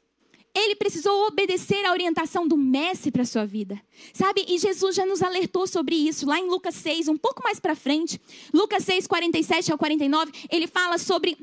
Ele 0.55 0.73
precisou 0.73 1.27
obedecer 1.27 1.83
à 1.86 1.91
orientação 1.91 2.47
do 2.47 2.55
mestre 2.55 3.12
para 3.12 3.23
a 3.23 3.25
sua 3.25 3.45
vida. 3.45 3.79
Sabe? 4.13 4.45
E 4.47 4.57
Jesus 4.57 4.95
já 4.95 5.05
nos 5.05 5.21
alertou 5.21 5.67
sobre 5.67 5.95
isso 5.95 6.25
lá 6.25 6.39
em 6.39 6.47
Lucas 6.47 6.75
6, 6.75 7.10
um 7.10 7.17
pouco 7.17 7.43
mais 7.43 7.60
para 7.60 7.75
frente. 7.75 8.21
Lucas 8.53 8.86
6, 8.86 9.05
47 9.05 9.73
ao 9.73 9.77
49, 9.77 10.31
ele 10.49 10.65
fala 10.65 10.97
sobre 10.97 11.38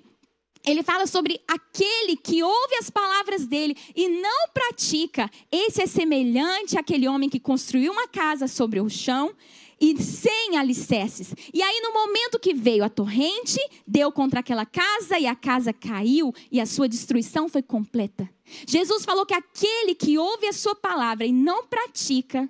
ele 0.66 0.82
fala 0.82 1.06
sobre 1.06 1.40
aquele 1.46 2.16
que 2.16 2.42
ouve 2.42 2.76
as 2.76 2.88
palavras 2.88 3.46
dele 3.46 3.76
e 3.94 4.08
não 4.08 4.48
pratica. 4.52 5.30
Esse 5.50 5.82
é 5.82 5.86
semelhante 5.86 6.78
àquele 6.78 7.08
homem 7.08 7.28
que 7.28 7.40
construiu 7.40 7.92
uma 7.92 8.06
casa 8.06 8.46
sobre 8.46 8.80
o 8.80 8.88
chão 8.88 9.34
e 9.80 10.00
sem 10.00 10.56
alicerces. 10.56 11.34
E 11.52 11.60
aí, 11.60 11.80
no 11.80 11.92
momento 11.92 12.38
que 12.38 12.54
veio 12.54 12.84
a 12.84 12.88
torrente, 12.88 13.58
deu 13.84 14.12
contra 14.12 14.38
aquela 14.38 14.64
casa 14.64 15.18
e 15.18 15.26
a 15.26 15.34
casa 15.34 15.72
caiu 15.72 16.32
e 16.52 16.60
a 16.60 16.66
sua 16.66 16.88
destruição 16.88 17.48
foi 17.48 17.62
completa. 17.62 18.30
Jesus 18.64 19.04
falou 19.04 19.26
que 19.26 19.34
aquele 19.34 19.96
que 19.96 20.16
ouve 20.16 20.46
a 20.46 20.52
sua 20.52 20.76
palavra 20.76 21.26
e 21.26 21.32
não 21.32 21.66
pratica, 21.66 22.48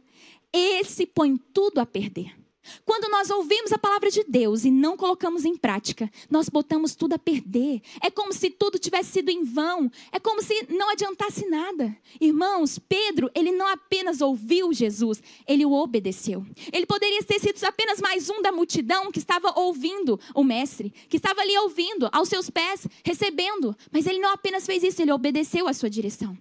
esse 0.52 1.06
põe 1.06 1.38
tudo 1.54 1.80
a 1.80 1.86
perder. 1.86 2.41
Quando 2.84 3.10
nós 3.10 3.30
ouvimos 3.30 3.72
a 3.72 3.78
palavra 3.78 4.10
de 4.10 4.24
Deus 4.24 4.64
e 4.64 4.70
não 4.70 4.96
colocamos 4.96 5.44
em 5.44 5.56
prática, 5.56 6.10
nós 6.30 6.48
botamos 6.48 6.94
tudo 6.94 7.14
a 7.14 7.18
perder. 7.18 7.80
É 8.00 8.10
como 8.10 8.32
se 8.32 8.50
tudo 8.50 8.78
tivesse 8.78 9.12
sido 9.12 9.30
em 9.30 9.44
vão. 9.44 9.90
É 10.12 10.20
como 10.20 10.42
se 10.42 10.66
não 10.68 10.90
adiantasse 10.90 11.46
nada. 11.48 11.96
Irmãos, 12.20 12.78
Pedro, 12.78 13.30
ele 13.34 13.50
não 13.50 13.66
apenas 13.66 14.20
ouviu 14.20 14.72
Jesus, 14.72 15.22
ele 15.46 15.64
o 15.64 15.72
obedeceu. 15.72 16.46
Ele 16.72 16.86
poderia 16.86 17.22
ter 17.22 17.40
sido 17.40 17.62
apenas 17.64 18.00
mais 18.00 18.30
um 18.30 18.40
da 18.40 18.52
multidão 18.52 19.10
que 19.10 19.18
estava 19.18 19.58
ouvindo 19.58 20.18
o 20.34 20.44
mestre, 20.44 20.92
que 21.08 21.16
estava 21.16 21.40
ali 21.40 21.56
ouvindo, 21.58 22.08
aos 22.12 22.28
seus 22.28 22.48
pés, 22.48 22.86
recebendo. 23.04 23.76
Mas 23.90 24.06
ele 24.06 24.18
não 24.20 24.30
apenas 24.30 24.66
fez 24.66 24.82
isso, 24.82 25.02
ele 25.02 25.12
obedeceu 25.12 25.66
à 25.66 25.74
sua 25.74 25.90
direção. 25.90 26.36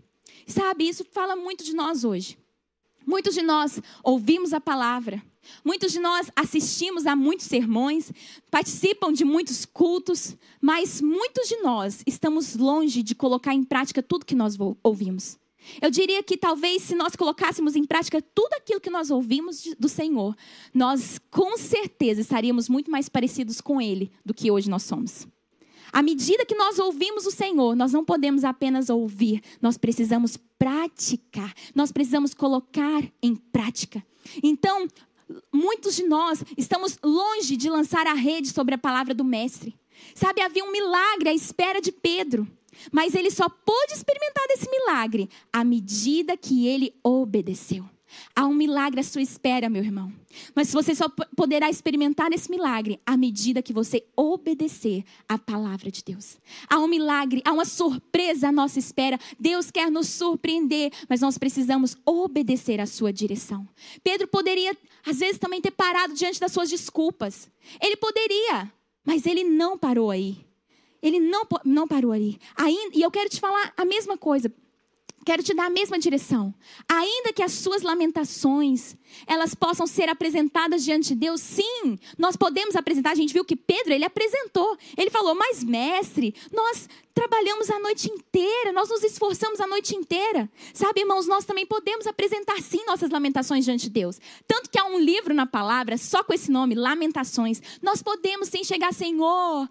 Sabe, 0.46 0.88
isso 0.88 1.06
fala 1.12 1.36
muito 1.36 1.64
de 1.64 1.74
nós 1.74 2.04
hoje. 2.04 2.38
Muitos 3.06 3.34
de 3.34 3.42
nós 3.42 3.82
ouvimos 4.04 4.54
a 4.54 4.62
palavra 4.62 5.24
Muitos 5.64 5.92
de 5.92 6.00
nós 6.00 6.32
assistimos 6.36 7.06
a 7.06 7.16
muitos 7.16 7.46
sermões, 7.46 8.12
participam 8.50 9.12
de 9.12 9.26
muitos 9.26 9.66
cultos, 9.66 10.36
mas 10.62 11.02
muitos 11.02 11.48
de 11.48 11.58
nós 11.58 12.04
estamos 12.06 12.56
longe 12.56 13.04
de 13.04 13.16
colocar 13.16 13.54
em 13.54 13.64
prática 13.64 14.04
tudo 14.04 14.26
que 14.26 14.36
nós 14.36 14.58
ouvimos. 14.84 15.40
Eu 15.82 15.92
diria 15.92 16.24
que 16.24 16.38
talvez 16.38 16.84
se 16.84 16.96
nós 16.96 17.16
colocássemos 17.16 17.76
em 17.76 17.84
prática 17.86 18.22
tudo 18.34 18.54
aquilo 18.54 18.82
que 18.82 18.90
nós 18.90 19.12
ouvimos 19.12 19.76
do 19.78 19.88
Senhor, 19.88 20.36
nós 20.74 21.20
com 21.30 21.58
certeza 21.58 22.22
estaríamos 22.22 22.68
muito 22.68 22.90
mais 22.90 23.08
parecidos 23.08 23.62
com 23.62 23.80
Ele 23.80 24.12
do 24.26 24.34
que 24.34 24.50
hoje 24.50 24.70
nós 24.70 24.84
somos. 24.84 25.28
À 25.92 26.02
medida 26.02 26.46
que 26.46 26.56
nós 26.56 26.80
ouvimos 26.80 27.26
o 27.26 27.32
Senhor, 27.32 27.76
nós 27.76 27.92
não 27.92 28.04
podemos 28.04 28.44
apenas 28.44 28.90
ouvir, 28.90 29.42
nós 29.62 29.78
precisamos 29.78 30.38
praticar, 30.58 31.54
nós 31.76 31.92
precisamos 31.92 32.34
colocar 32.34 33.04
em 33.22 33.36
prática. 33.36 34.04
Então, 34.42 34.88
muitos 35.54 35.96
de 35.96 36.04
nós 36.04 36.44
estamos 36.58 36.98
longe 37.04 37.58
de 37.58 37.70
lançar 37.70 38.08
a 38.08 38.14
rede 38.14 38.50
sobre 38.50 38.76
a 38.76 38.78
palavra 38.78 39.14
do 39.14 39.24
Mestre. 39.24 39.76
Sabe, 40.16 40.42
havia 40.42 40.64
um 40.64 40.72
milagre 40.72 41.30
à 41.30 41.34
espera 41.34 41.82
de 41.82 41.92
Pedro, 41.92 42.48
mas 42.92 43.14
ele 43.16 43.30
só 43.30 43.48
pôde 43.48 43.94
experimentar 43.94 44.48
desse 44.48 44.70
milagre 44.70 45.30
à 45.52 45.64
medida 45.64 46.36
que 46.38 46.68
ele 46.68 46.94
obedeceu. 47.04 47.86
Há 48.36 48.46
um 48.46 48.54
milagre 48.54 49.00
à 49.00 49.04
sua 49.04 49.22
espera, 49.22 49.70
meu 49.70 49.84
irmão. 49.84 50.12
Mas 50.56 50.72
você 50.72 50.96
só 50.96 51.08
poderá 51.36 51.70
experimentar 51.70 52.32
esse 52.32 52.50
milagre 52.50 53.00
à 53.06 53.18
medida 53.18 53.62
que 53.62 53.74
você 53.74 54.04
obedecer 54.16 55.04
à 55.28 55.38
palavra 55.38 55.92
de 55.92 56.04
Deus. 56.04 56.38
Há 56.70 56.80
um 56.80 56.88
milagre, 56.88 57.42
há 57.46 57.52
uma 57.52 57.66
surpresa 57.66 58.50
à 58.50 58.52
nossa 58.52 58.80
espera. 58.80 59.20
Deus 59.40 59.70
quer 59.72 59.92
nos 59.92 60.08
surpreender, 60.08 60.92
mas 61.10 61.22
nós 61.22 61.38
precisamos 61.38 61.98
obedecer 62.06 62.80
à 62.80 62.86
sua 62.86 63.12
direção. 63.12 63.68
Pedro 64.04 64.28
poderia, 64.28 64.76
às 65.06 65.20
vezes, 65.20 65.38
também 65.38 65.62
ter 65.62 65.72
parado 65.72 66.14
diante 66.14 66.40
das 66.40 66.52
suas 66.52 66.70
desculpas. 66.70 67.50
Ele 67.82 67.96
poderia, 67.98 68.72
mas 69.06 69.26
ele 69.26 69.44
não 69.44 69.78
parou 69.78 70.10
aí. 70.10 70.46
Ele 71.02 71.20
não, 71.20 71.48
não 71.66 71.88
parou 71.88 72.12
aí. 72.12 72.38
Ainda, 72.56 72.96
e 72.96 73.02
eu 73.02 73.10
quero 73.10 73.30
te 73.30 73.40
falar 73.40 73.74
a 73.76 73.84
mesma 73.84 74.18
coisa. 74.18 74.54
Quero 75.24 75.44
te 75.44 75.54
dar 75.54 75.66
a 75.66 75.70
mesma 75.70 76.00
direção. 76.00 76.54
Ainda 76.90 77.32
que 77.32 77.44
as 77.44 77.52
suas 77.52 77.84
lamentações, 77.84 78.96
elas 79.28 79.54
possam 79.54 79.86
ser 79.86 80.10
apresentadas 80.10 80.84
diante 80.84 81.10
de 81.10 81.16
Deus, 81.16 81.42
sim, 81.42 81.98
nós 82.18 82.36
podemos 82.36 82.76
apresentar. 82.76 83.12
A 83.12 83.16
gente 83.16 83.34
viu 83.34 83.46
que 83.46 83.56
Pedro, 83.56 83.94
ele 83.94 84.06
apresentou. 84.06 84.78
Ele 84.98 85.10
falou: 85.10 85.36
"Mas 85.36 85.64
mestre, 85.64 86.34
nós 86.52 86.90
trabalhamos 87.14 87.70
a 87.70 87.80
noite 87.80 88.10
inteira, 88.10 88.72
nós 88.72 88.90
nos 88.90 89.04
esforçamos 89.04 89.60
a 89.60 89.68
noite 89.68 89.96
inteira". 89.96 90.50
Sabe, 90.74 91.02
irmãos, 91.02 91.28
nós 91.28 91.46
também 91.46 91.66
podemos 91.66 92.08
apresentar 92.08 92.60
sim 92.62 92.84
nossas 92.86 93.12
lamentações 93.12 93.64
diante 93.64 93.84
de 93.84 93.90
Deus. 93.90 94.20
Tanto 94.48 94.70
que 94.70 94.80
há 94.80 94.86
um 94.86 95.00
livro 95.00 95.34
na 95.34 95.46
palavra 95.46 95.98
só 95.98 96.24
com 96.24 96.34
esse 96.34 96.50
nome, 96.50 96.74
Lamentações. 96.74 97.62
Nós 97.82 98.02
podemos 98.02 98.50
sim 98.50 98.64
chegar, 98.64 98.94
Senhor, 98.94 99.70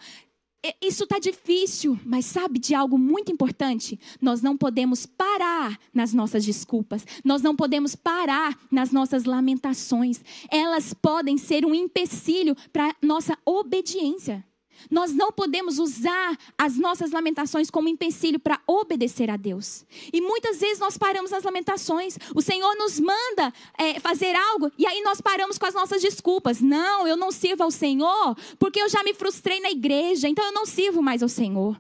isso 0.81 1.05
está 1.05 1.19
difícil, 1.19 1.99
mas 2.05 2.27
sabe 2.27 2.59
de 2.59 2.75
algo 2.75 2.99
muito 2.99 3.33
importante? 3.33 3.99
Nós 4.21 4.43
não 4.43 4.57
podemos 4.57 5.07
parar 5.07 5.79
nas 5.93 6.13
nossas 6.13 6.45
desculpas, 6.45 7.07
nós 7.25 7.41
não 7.41 7.57
podemos 7.57 7.95
parar 7.95 8.59
nas 8.71 8.91
nossas 8.91 9.25
lamentações. 9.25 10.23
Elas 10.51 10.93
podem 10.93 11.39
ser 11.39 11.65
um 11.65 11.75
empecilho 11.75 12.55
para 12.73 12.95
nossa 13.03 13.39
obediência. 13.45 14.45
Nós 14.91 15.13
não 15.13 15.33
podemos 15.33 15.79
usar 15.79 16.37
as 16.57 16.77
nossas 16.77 17.11
lamentações 17.11 17.71
como 17.71 17.89
empecilho 17.89 18.39
para 18.39 18.61
obedecer 18.67 19.31
a 19.31 19.37
Deus. 19.37 19.85
E 20.13 20.21
muitas 20.21 20.61
vezes 20.61 20.79
nós 20.79 20.97
paramos 20.97 21.31
nas 21.31 21.43
lamentações. 21.43 22.17
O 22.35 22.41
Senhor 22.41 22.75
nos 22.77 23.01
manda 23.01 23.53
é, 23.79 23.99
fazer 23.99 24.35
algo 24.35 24.71
e 24.79 24.87
aí 24.87 25.03
nós 25.03 25.21
paramos 25.21 25.59
com 25.59 25.67
as 25.67 25.75
nossas 25.75 26.01
desculpas. 26.01 26.61
Não, 26.61 27.07
eu 27.07 27.17
não 27.17 27.31
sirvo 27.31 27.63
ao 27.63 27.71
Senhor 27.71 28.37
porque 28.59 28.81
eu 28.81 28.89
já 28.89 29.03
me 29.03 29.15
frustrei 29.15 29.61
na 29.61 29.71
igreja, 29.71 30.29
então 30.29 30.45
eu 30.45 30.53
não 30.53 30.67
sirvo 30.67 31.03
mais 31.03 31.23
ao 31.23 31.29
Senhor. 31.29 31.77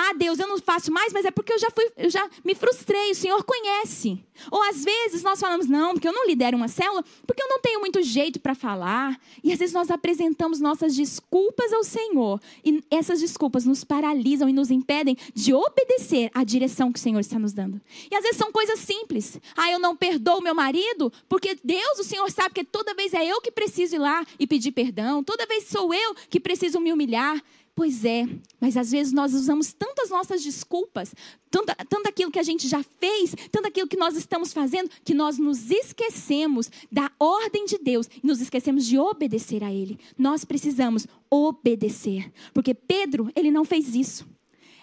Ah, 0.00 0.12
Deus, 0.12 0.38
eu 0.38 0.46
não 0.46 0.58
faço 0.58 0.92
mais, 0.92 1.12
mas 1.12 1.24
é 1.24 1.30
porque 1.32 1.52
eu 1.52 1.58
já 1.58 1.72
fui, 1.72 1.90
eu 1.96 2.08
já 2.08 2.30
me 2.44 2.54
frustrei, 2.54 3.10
o 3.10 3.14
Senhor 3.16 3.42
conhece. 3.42 4.24
Ou 4.48 4.62
às 4.62 4.84
vezes 4.84 5.24
nós 5.24 5.40
falamos, 5.40 5.66
não, 5.66 5.94
porque 5.94 6.06
eu 6.06 6.12
não 6.12 6.24
lidero 6.24 6.56
uma 6.56 6.68
célula, 6.68 7.04
porque 7.26 7.42
eu 7.42 7.48
não 7.48 7.60
tenho 7.60 7.80
muito 7.80 8.00
jeito 8.00 8.38
para 8.38 8.54
falar. 8.54 9.20
E 9.42 9.52
às 9.52 9.58
vezes 9.58 9.74
nós 9.74 9.90
apresentamos 9.90 10.60
nossas 10.60 10.94
desculpas 10.94 11.72
ao 11.72 11.82
Senhor. 11.82 12.40
E 12.64 12.80
essas 12.92 13.18
desculpas 13.18 13.64
nos 13.64 13.82
paralisam 13.82 14.48
e 14.48 14.52
nos 14.52 14.70
impedem 14.70 15.16
de 15.34 15.52
obedecer 15.52 16.30
à 16.32 16.44
direção 16.44 16.92
que 16.92 17.00
o 17.00 17.02
Senhor 17.02 17.18
está 17.18 17.36
nos 17.36 17.52
dando. 17.52 17.80
E 18.08 18.14
às 18.14 18.22
vezes 18.22 18.36
são 18.36 18.52
coisas 18.52 18.78
simples. 18.78 19.40
Ah, 19.56 19.68
eu 19.72 19.80
não 19.80 19.96
perdoo 19.96 20.40
meu 20.40 20.54
marido, 20.54 21.12
porque 21.28 21.58
Deus, 21.64 21.98
o 21.98 22.04
Senhor 22.04 22.30
sabe 22.30 22.54
que 22.54 22.62
toda 22.62 22.94
vez 22.94 23.12
é 23.14 23.26
eu 23.26 23.40
que 23.40 23.50
preciso 23.50 23.96
ir 23.96 23.98
lá 23.98 24.24
e 24.38 24.46
pedir 24.46 24.70
perdão, 24.70 25.24
toda 25.24 25.44
vez 25.44 25.64
sou 25.64 25.92
eu 25.92 26.14
que 26.30 26.38
preciso 26.38 26.78
me 26.78 26.92
humilhar. 26.92 27.42
Pois 27.78 28.04
é, 28.04 28.26
mas 28.60 28.76
às 28.76 28.90
vezes 28.90 29.12
nós 29.12 29.32
usamos 29.32 29.72
tantas 29.72 30.10
nossas 30.10 30.42
desculpas, 30.42 31.14
tanto, 31.48 31.72
tanto 31.88 32.08
aquilo 32.08 32.28
que 32.28 32.40
a 32.40 32.42
gente 32.42 32.66
já 32.66 32.82
fez, 32.82 33.36
tanto 33.52 33.68
aquilo 33.68 33.86
que 33.86 33.96
nós 33.96 34.16
estamos 34.16 34.52
fazendo, 34.52 34.90
que 35.04 35.14
nós 35.14 35.38
nos 35.38 35.70
esquecemos 35.70 36.68
da 36.90 37.08
ordem 37.20 37.66
de 37.66 37.78
Deus 37.78 38.08
e 38.20 38.26
nos 38.26 38.40
esquecemos 38.40 38.84
de 38.84 38.98
obedecer 38.98 39.62
a 39.62 39.72
Ele. 39.72 39.96
Nós 40.18 40.44
precisamos 40.44 41.06
obedecer, 41.30 42.32
porque 42.52 42.74
Pedro, 42.74 43.30
ele 43.36 43.52
não 43.52 43.64
fez 43.64 43.94
isso. 43.94 44.26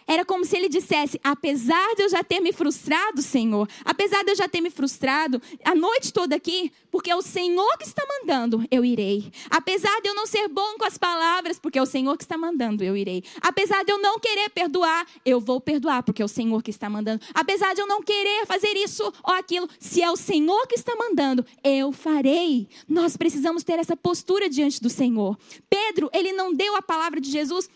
Era 0.07 0.23
como 0.23 0.45
se 0.45 0.55
ele 0.55 0.69
dissesse: 0.69 1.19
apesar 1.23 1.95
de 1.95 2.03
eu 2.03 2.09
já 2.09 2.23
ter 2.23 2.39
me 2.39 2.53
frustrado, 2.53 3.21
Senhor, 3.21 3.67
apesar 3.83 4.23
de 4.23 4.31
eu 4.31 4.35
já 4.35 4.47
ter 4.47 4.61
me 4.61 4.69
frustrado 4.69 5.41
a 5.63 5.73
noite 5.73 6.13
toda 6.13 6.35
aqui, 6.35 6.71
porque 6.91 7.09
é 7.09 7.15
o 7.15 7.21
Senhor 7.21 7.77
que 7.77 7.85
está 7.85 8.03
mandando, 8.07 8.63
eu 8.69 8.85
irei. 8.85 9.31
Apesar 9.49 9.99
de 10.01 10.07
eu 10.07 10.15
não 10.15 10.25
ser 10.25 10.47
bom 10.47 10.77
com 10.77 10.85
as 10.85 10.97
palavras, 10.97 11.59
porque 11.59 11.79
é 11.79 11.81
o 11.81 11.85
Senhor 11.85 12.17
que 12.17 12.23
está 12.23 12.37
mandando, 12.37 12.83
eu 12.83 12.95
irei. 12.95 13.23
Apesar 13.41 13.83
de 13.83 13.91
eu 13.91 13.97
não 13.97 14.19
querer 14.19 14.49
perdoar, 14.49 15.05
eu 15.25 15.39
vou 15.39 15.59
perdoar, 15.59 16.03
porque 16.03 16.21
é 16.21 16.25
o 16.25 16.29
Senhor 16.29 16.61
que 16.61 16.69
está 16.69 16.89
mandando. 16.89 17.23
Apesar 17.33 17.73
de 17.73 17.81
eu 17.81 17.87
não 17.87 18.01
querer 18.01 18.45
fazer 18.45 18.75
isso 18.77 19.03
ou 19.23 19.33
aquilo, 19.33 19.67
se 19.79 20.01
é 20.01 20.09
o 20.09 20.15
Senhor 20.15 20.67
que 20.67 20.75
está 20.75 20.95
mandando, 20.95 21.45
eu 21.63 21.91
farei. 21.91 22.67
Nós 22.87 23.17
precisamos 23.17 23.63
ter 23.63 23.79
essa 23.79 23.97
postura 23.97 24.47
diante 24.49 24.81
do 24.81 24.89
Senhor. 24.89 25.37
Pedro, 25.69 26.09
ele 26.13 26.31
não 26.31 26.53
deu 26.53 26.75
a 26.75 26.81
palavra 26.81 27.19
de 27.19 27.29
Jesus 27.31 27.69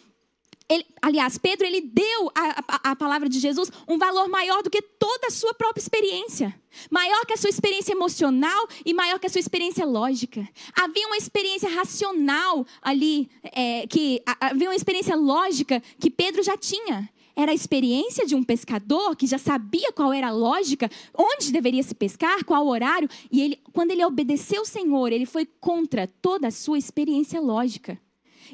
ele, 0.69 0.85
aliás, 1.01 1.37
Pedro 1.39 1.65
ele 1.65 1.81
deu 1.81 2.31
a, 2.35 2.95
palavra 2.95 3.27
de 3.27 3.39
Jesus 3.39 3.71
um 3.87 3.97
valor 3.97 4.29
maior 4.29 4.61
do 4.61 4.69
que 4.69 4.83
toda 4.83 5.27
a 5.27 5.31
sua 5.31 5.51
própria 5.51 5.81
experiência. 5.81 6.55
Maior 6.91 7.25
que 7.25 7.33
a 7.33 7.37
sua 7.37 7.49
experiência 7.49 7.93
emocional 7.93 8.67
e 8.85 8.93
maior 8.93 9.19
que 9.19 9.25
a 9.25 9.29
sua 9.29 9.39
experiência 9.39 9.83
lógica. 9.83 10.47
Havia 10.75 11.07
uma 11.07 11.17
experiência 11.17 11.67
racional 11.67 12.67
ali, 12.83 13.27
é, 13.43 13.87
que 13.87 14.21
havia 14.39 14.69
uma 14.69 14.75
experiência 14.75 15.15
lógica 15.15 15.81
que 15.99 16.11
Pedro 16.11 16.43
já 16.43 16.55
tinha. 16.55 17.09
Era 17.35 17.51
a 17.51 17.55
experiência 17.55 18.27
de 18.27 18.35
um 18.35 18.43
pescador 18.43 19.15
que 19.15 19.25
já 19.25 19.39
sabia 19.39 19.91
qual 19.91 20.13
era 20.13 20.27
a 20.27 20.31
lógica, 20.31 20.91
onde 21.17 21.51
deveria 21.51 21.81
se 21.81 21.95
pescar, 21.95 22.43
qual 22.43 22.67
horário. 22.67 23.09
E 23.31 23.41
ele, 23.41 23.59
quando 23.73 23.89
ele 23.89 24.05
obedeceu 24.05 24.61
o 24.61 24.65
Senhor, 24.65 25.11
ele 25.11 25.25
foi 25.25 25.47
contra 25.59 26.05
toda 26.05 26.49
a 26.49 26.51
sua 26.51 26.77
experiência 26.77 27.41
lógica. 27.41 27.99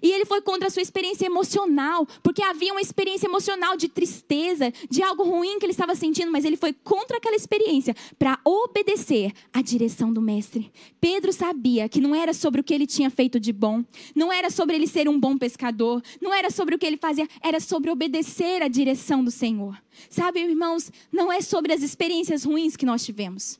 E 0.01 0.11
ele 0.11 0.25
foi 0.25 0.41
contra 0.41 0.67
a 0.67 0.71
sua 0.71 0.81
experiência 0.81 1.25
emocional, 1.25 2.07
porque 2.21 2.43
havia 2.43 2.71
uma 2.71 2.81
experiência 2.81 3.27
emocional 3.27 3.77
de 3.77 3.87
tristeza, 3.87 4.71
de 4.89 5.01
algo 5.01 5.23
ruim 5.23 5.59
que 5.59 5.65
ele 5.65 5.71
estava 5.71 5.95
sentindo, 5.95 6.31
mas 6.31 6.45
ele 6.45 6.57
foi 6.57 6.73
contra 6.73 7.17
aquela 7.17 7.35
experiência 7.35 7.95
para 8.17 8.39
obedecer 8.43 9.31
à 9.53 9.61
direção 9.61 10.11
do 10.11 10.21
mestre. 10.21 10.71
Pedro 10.99 11.31
sabia 11.31 11.87
que 11.89 12.01
não 12.01 12.15
era 12.15 12.33
sobre 12.33 12.61
o 12.61 12.63
que 12.63 12.73
ele 12.73 12.87
tinha 12.87 13.09
feito 13.09 13.39
de 13.39 13.51
bom, 13.51 13.83
não 14.15 14.31
era 14.31 14.49
sobre 14.49 14.75
ele 14.75 14.87
ser 14.87 15.07
um 15.09 15.19
bom 15.19 15.37
pescador, 15.37 16.01
não 16.21 16.33
era 16.33 16.49
sobre 16.49 16.75
o 16.75 16.79
que 16.79 16.85
ele 16.85 16.97
fazia, 16.97 17.27
era 17.41 17.59
sobre 17.59 17.89
obedecer 17.89 18.61
à 18.61 18.67
direção 18.67 19.23
do 19.23 19.31
Senhor. 19.31 19.77
Sabe, 20.09 20.39
irmãos, 20.39 20.91
não 21.11 21.31
é 21.31 21.41
sobre 21.41 21.73
as 21.73 21.81
experiências 21.81 22.43
ruins 22.43 22.75
que 22.75 22.85
nós 22.85 23.03
tivemos. 23.03 23.59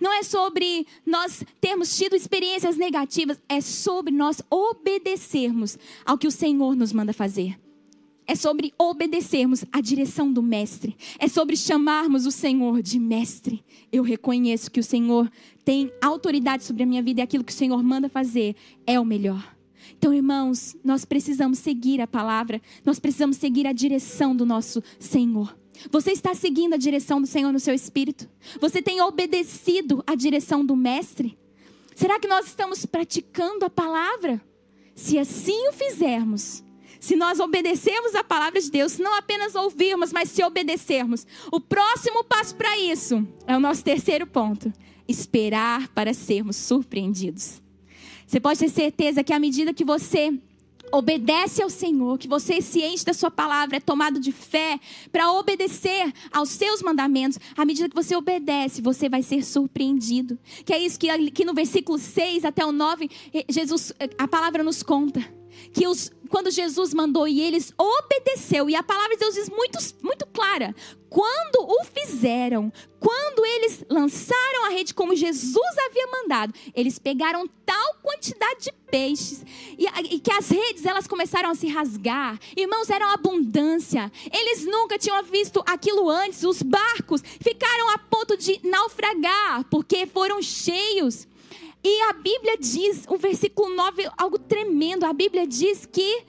Não 0.00 0.12
é 0.12 0.22
sobre 0.22 0.86
nós 1.04 1.42
termos 1.60 1.96
tido 1.96 2.14
experiências 2.14 2.76
negativas, 2.76 3.40
é 3.48 3.60
sobre 3.60 4.12
nós 4.14 4.42
obedecermos 4.50 5.78
ao 6.04 6.18
que 6.18 6.26
o 6.26 6.30
Senhor 6.30 6.76
nos 6.76 6.92
manda 6.92 7.12
fazer. 7.12 7.58
É 8.26 8.34
sobre 8.34 8.74
obedecermos 8.76 9.64
à 9.70 9.80
direção 9.80 10.32
do 10.32 10.42
Mestre. 10.42 10.96
É 11.18 11.28
sobre 11.28 11.56
chamarmos 11.56 12.26
o 12.26 12.32
Senhor 12.32 12.82
de 12.82 12.98
Mestre. 12.98 13.64
Eu 13.92 14.02
reconheço 14.02 14.70
que 14.70 14.80
o 14.80 14.84
Senhor 14.84 15.30
tem 15.64 15.92
autoridade 16.02 16.64
sobre 16.64 16.82
a 16.82 16.86
minha 16.86 17.02
vida 17.02 17.20
e 17.20 17.22
aquilo 17.22 17.44
que 17.44 17.52
o 17.52 17.56
Senhor 17.56 17.80
manda 17.84 18.08
fazer 18.08 18.56
é 18.84 18.98
o 18.98 19.04
melhor. 19.04 19.56
Então, 19.96 20.12
irmãos, 20.12 20.76
nós 20.82 21.04
precisamos 21.04 21.60
seguir 21.60 22.00
a 22.00 22.06
palavra, 22.06 22.60
nós 22.84 22.98
precisamos 22.98 23.36
seguir 23.36 23.66
a 23.66 23.72
direção 23.72 24.34
do 24.34 24.44
nosso 24.44 24.82
Senhor. 24.98 25.56
Você 25.90 26.12
está 26.12 26.34
seguindo 26.34 26.74
a 26.74 26.78
direção 26.78 27.20
do 27.20 27.26
Senhor 27.26 27.52
no 27.52 27.60
seu 27.60 27.74
espírito? 27.74 28.28
Você 28.60 28.82
tem 28.82 29.00
obedecido 29.00 30.02
a 30.06 30.14
direção 30.14 30.64
do 30.64 30.76
Mestre? 30.76 31.38
Será 31.94 32.20
que 32.20 32.28
nós 32.28 32.46
estamos 32.46 32.84
praticando 32.84 33.64
a 33.64 33.70
palavra? 33.70 34.40
Se 34.94 35.18
assim 35.18 35.68
o 35.68 35.72
fizermos, 35.72 36.62
se 37.00 37.16
nós 37.16 37.40
obedecermos 37.40 38.14
a 38.14 38.24
palavra 38.24 38.60
de 38.60 38.70
Deus, 38.70 38.98
não 38.98 39.14
apenas 39.14 39.54
ouvirmos, 39.54 40.12
mas 40.12 40.30
se 40.30 40.42
obedecermos, 40.42 41.26
o 41.52 41.60
próximo 41.60 42.24
passo 42.24 42.54
para 42.54 42.78
isso 42.78 43.26
é 43.46 43.56
o 43.56 43.60
nosso 43.60 43.84
terceiro 43.84 44.26
ponto: 44.26 44.72
esperar 45.06 45.88
para 45.88 46.12
sermos 46.12 46.56
surpreendidos. 46.56 47.62
Você 48.26 48.40
pode 48.40 48.58
ter 48.58 48.68
certeza 48.68 49.22
que 49.22 49.32
à 49.32 49.38
medida 49.38 49.72
que 49.72 49.84
você 49.84 50.36
obedece 50.92 51.62
ao 51.62 51.70
Senhor, 51.70 52.18
que 52.18 52.28
você 52.28 52.60
se 52.60 52.82
enche 52.82 53.04
da 53.04 53.12
sua 53.12 53.30
palavra, 53.30 53.76
é 53.76 53.80
tomado 53.80 54.20
de 54.20 54.32
fé 54.32 54.78
para 55.10 55.32
obedecer 55.32 56.12
aos 56.32 56.50
seus 56.50 56.82
mandamentos. 56.82 57.38
À 57.56 57.64
medida 57.64 57.88
que 57.88 57.94
você 57.94 58.16
obedece, 58.16 58.80
você 58.80 59.08
vai 59.08 59.22
ser 59.22 59.44
surpreendido. 59.44 60.38
Que 60.64 60.72
é 60.72 60.78
isso 60.78 60.98
que 60.98 61.10
aqui 61.10 61.44
no 61.44 61.54
versículo 61.54 61.98
6 61.98 62.44
até 62.44 62.64
o 62.64 62.72
9, 62.72 63.10
eh, 63.34 63.44
Jesus, 63.48 63.92
a 64.18 64.28
palavra 64.28 64.62
nos 64.62 64.82
conta 64.82 65.35
que 65.72 65.86
os, 65.86 66.10
quando 66.28 66.50
Jesus 66.50 66.92
mandou 66.92 67.26
e 67.26 67.40
eles 67.40 67.72
obedeceu, 67.76 68.68
e 68.68 68.74
a 68.74 68.82
palavra 68.82 69.14
de 69.14 69.20
Deus 69.20 69.34
diz 69.34 69.48
muito, 69.48 69.78
muito 70.02 70.26
clara: 70.26 70.74
quando 71.08 71.66
o 71.66 71.84
fizeram, 71.84 72.72
quando 72.98 73.44
eles 73.44 73.84
lançaram 73.88 74.66
a 74.66 74.68
rede 74.70 74.92
como 74.92 75.14
Jesus 75.14 75.78
havia 75.86 76.06
mandado, 76.08 76.52
eles 76.74 76.98
pegaram 76.98 77.48
tal 77.64 77.94
quantidade 78.02 78.64
de 78.64 78.72
peixes 78.90 79.44
e, 79.78 79.86
e 80.14 80.20
que 80.20 80.32
as 80.32 80.48
redes 80.48 80.84
elas 80.84 81.06
começaram 81.06 81.50
a 81.50 81.54
se 81.54 81.68
rasgar. 81.68 82.38
Irmãos, 82.56 82.90
era 82.90 83.04
uma 83.04 83.14
abundância. 83.14 84.10
Eles 84.32 84.64
nunca 84.64 84.98
tinham 84.98 85.22
visto 85.22 85.62
aquilo 85.66 86.08
antes. 86.08 86.42
Os 86.42 86.62
barcos 86.62 87.22
ficaram 87.40 87.90
a 87.90 87.98
ponto 87.98 88.36
de 88.36 88.60
naufragar 88.64 89.64
porque 89.70 90.06
foram 90.06 90.42
cheios. 90.42 91.26
E 91.88 92.02
a 92.02 92.12
Bíblia 92.14 92.58
diz, 92.58 93.04
o 93.08 93.16
versículo 93.16 93.72
9, 93.72 94.10
algo 94.18 94.40
tremendo. 94.40 95.04
A 95.04 95.12
Bíblia 95.12 95.46
diz 95.46 95.86
que 95.86 96.24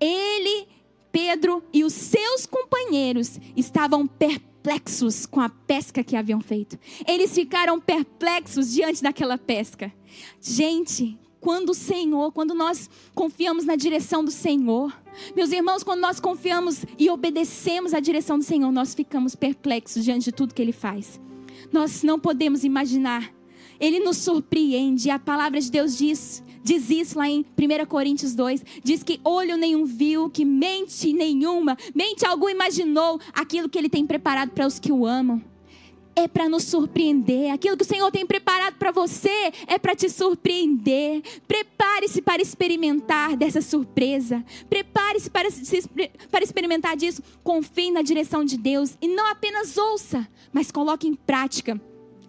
ele, 0.00 0.66
Pedro 1.12 1.62
e 1.74 1.84
os 1.84 1.92
seus 1.92 2.46
companheiros 2.46 3.38
estavam 3.54 4.06
perplexos 4.06 5.26
com 5.26 5.40
a 5.40 5.50
pesca 5.50 6.02
que 6.02 6.16
haviam 6.16 6.40
feito. 6.40 6.78
Eles 7.06 7.34
ficaram 7.34 7.78
perplexos 7.78 8.72
diante 8.72 9.02
daquela 9.02 9.36
pesca. 9.36 9.92
Gente, 10.40 11.18
quando 11.38 11.68
o 11.68 11.74
Senhor, 11.74 12.32
quando 12.32 12.54
nós 12.54 12.88
confiamos 13.14 13.66
na 13.66 13.76
direção 13.76 14.24
do 14.24 14.30
Senhor. 14.30 14.90
Meus 15.36 15.52
irmãos, 15.52 15.82
quando 15.82 16.00
nós 16.00 16.18
confiamos 16.18 16.86
e 16.98 17.10
obedecemos 17.10 17.92
à 17.92 18.00
direção 18.00 18.38
do 18.38 18.44
Senhor, 18.44 18.72
nós 18.72 18.94
ficamos 18.94 19.34
perplexos 19.34 20.02
diante 20.02 20.24
de 20.24 20.32
tudo 20.32 20.54
que 20.54 20.62
Ele 20.62 20.72
faz. 20.72 21.20
Nós 21.70 22.02
não 22.02 22.18
podemos 22.18 22.64
imaginar. 22.64 23.41
Ele 23.82 23.98
nos 23.98 24.18
surpreende. 24.18 25.10
A 25.10 25.18
palavra 25.18 25.60
de 25.60 25.68
Deus 25.68 25.98
diz 25.98 26.40
diz 26.62 26.88
isso 26.90 27.18
lá 27.18 27.28
em 27.28 27.40
1 27.40 27.86
Coríntios 27.86 28.36
2. 28.36 28.64
Diz 28.84 29.02
que 29.02 29.20
olho 29.24 29.56
nenhum 29.56 29.84
viu, 29.84 30.30
que 30.30 30.44
mente 30.44 31.12
nenhuma, 31.12 31.76
mente 31.92 32.24
algum 32.24 32.48
imaginou 32.48 33.20
aquilo 33.32 33.68
que 33.68 33.76
ele 33.76 33.88
tem 33.88 34.06
preparado 34.06 34.50
para 34.50 34.68
os 34.68 34.78
que 34.78 34.92
o 34.92 35.04
amam. 35.04 35.42
É 36.14 36.28
para 36.28 36.48
nos 36.48 36.64
surpreender. 36.64 37.50
Aquilo 37.52 37.76
que 37.76 37.82
o 37.82 37.86
Senhor 37.86 38.08
tem 38.12 38.24
preparado 38.24 38.74
para 38.74 38.92
você 38.92 39.50
é 39.66 39.78
para 39.78 39.96
te 39.96 40.08
surpreender. 40.08 41.22
Prepare-se 41.48 42.22
para 42.22 42.40
experimentar 42.40 43.34
dessa 43.34 43.62
surpresa. 43.62 44.44
Prepare-se 44.68 45.30
para, 45.30 45.48
para 46.30 46.44
experimentar 46.44 46.96
disso. 46.96 47.22
Confie 47.42 47.90
na 47.90 48.02
direção 48.02 48.44
de 48.44 48.58
Deus 48.58 48.96
e 49.00 49.08
não 49.08 49.26
apenas 49.28 49.76
ouça, 49.76 50.28
mas 50.52 50.70
coloque 50.70 51.08
em 51.08 51.14
prática 51.14 51.80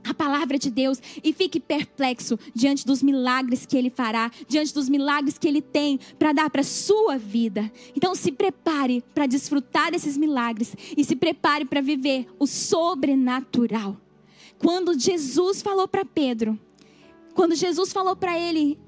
a 0.03 0.13
palavra 0.13 0.57
de 0.57 0.69
Deus 0.69 1.01
e 1.23 1.33
fique 1.33 1.59
perplexo 1.59 2.37
diante 2.53 2.85
dos 2.85 3.01
milagres 3.01 3.65
que 3.65 3.77
Ele 3.77 3.89
fará, 3.89 4.31
diante 4.47 4.73
dos 4.73 4.89
milagres 4.89 5.37
que 5.37 5.47
Ele 5.47 5.61
tem 5.61 5.99
para 6.17 6.33
dar 6.33 6.49
para 6.49 6.63
sua 6.63 7.17
vida. 7.17 7.71
Então 7.95 8.13
se 8.15 8.31
prepare 8.31 9.03
para 9.13 9.25
desfrutar 9.25 9.91
desses 9.91 10.17
milagres 10.17 10.75
e 10.95 11.03
se 11.03 11.15
prepare 11.15 11.65
para 11.65 11.81
viver 11.81 12.27
o 12.39 12.47
sobrenatural. 12.47 13.97
Quando 14.57 14.97
Jesus 14.97 15.61
falou 15.61 15.87
para 15.87 16.05
Pedro, 16.05 16.59
quando 17.33 17.55
Jesus 17.55 17.91
falou 17.91 18.15
para 18.15 18.39
ele 18.39 18.79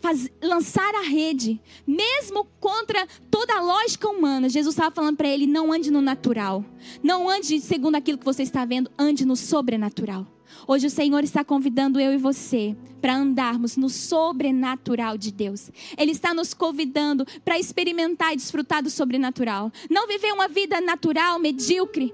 faz, 0.00 0.30
lançar 0.42 0.94
a 0.94 1.02
rede, 1.02 1.60
mesmo 1.86 2.46
contra 2.60 3.06
toda 3.30 3.56
a 3.56 3.62
lógica 3.62 4.08
humana, 4.08 4.48
Jesus 4.48 4.74
estava 4.74 4.94
falando 4.94 5.16
para 5.16 5.28
ele: 5.28 5.46
não 5.46 5.72
ande 5.72 5.90
no 5.90 6.00
natural, 6.00 6.64
não 7.02 7.28
ande 7.28 7.60
segundo 7.60 7.96
aquilo 7.96 8.18
que 8.18 8.24
você 8.24 8.42
está 8.42 8.64
vendo, 8.64 8.90
ande 8.98 9.24
no 9.24 9.36
sobrenatural. 9.36 10.26
Hoje 10.66 10.86
o 10.86 10.90
Senhor 10.90 11.24
está 11.24 11.44
convidando 11.44 11.98
eu 11.98 12.12
e 12.12 12.18
você 12.18 12.76
para 13.00 13.16
andarmos 13.16 13.76
no 13.76 13.88
sobrenatural 13.88 15.16
de 15.16 15.32
Deus. 15.32 15.70
Ele 15.96 16.12
está 16.12 16.34
nos 16.34 16.54
convidando 16.54 17.26
para 17.44 17.58
experimentar 17.58 18.32
e 18.32 18.36
desfrutar 18.36 18.82
do 18.82 18.90
sobrenatural. 18.90 19.70
Não 19.90 20.06
viver 20.06 20.32
uma 20.32 20.48
vida 20.48 20.80
natural, 20.80 21.38
medíocre, 21.38 22.12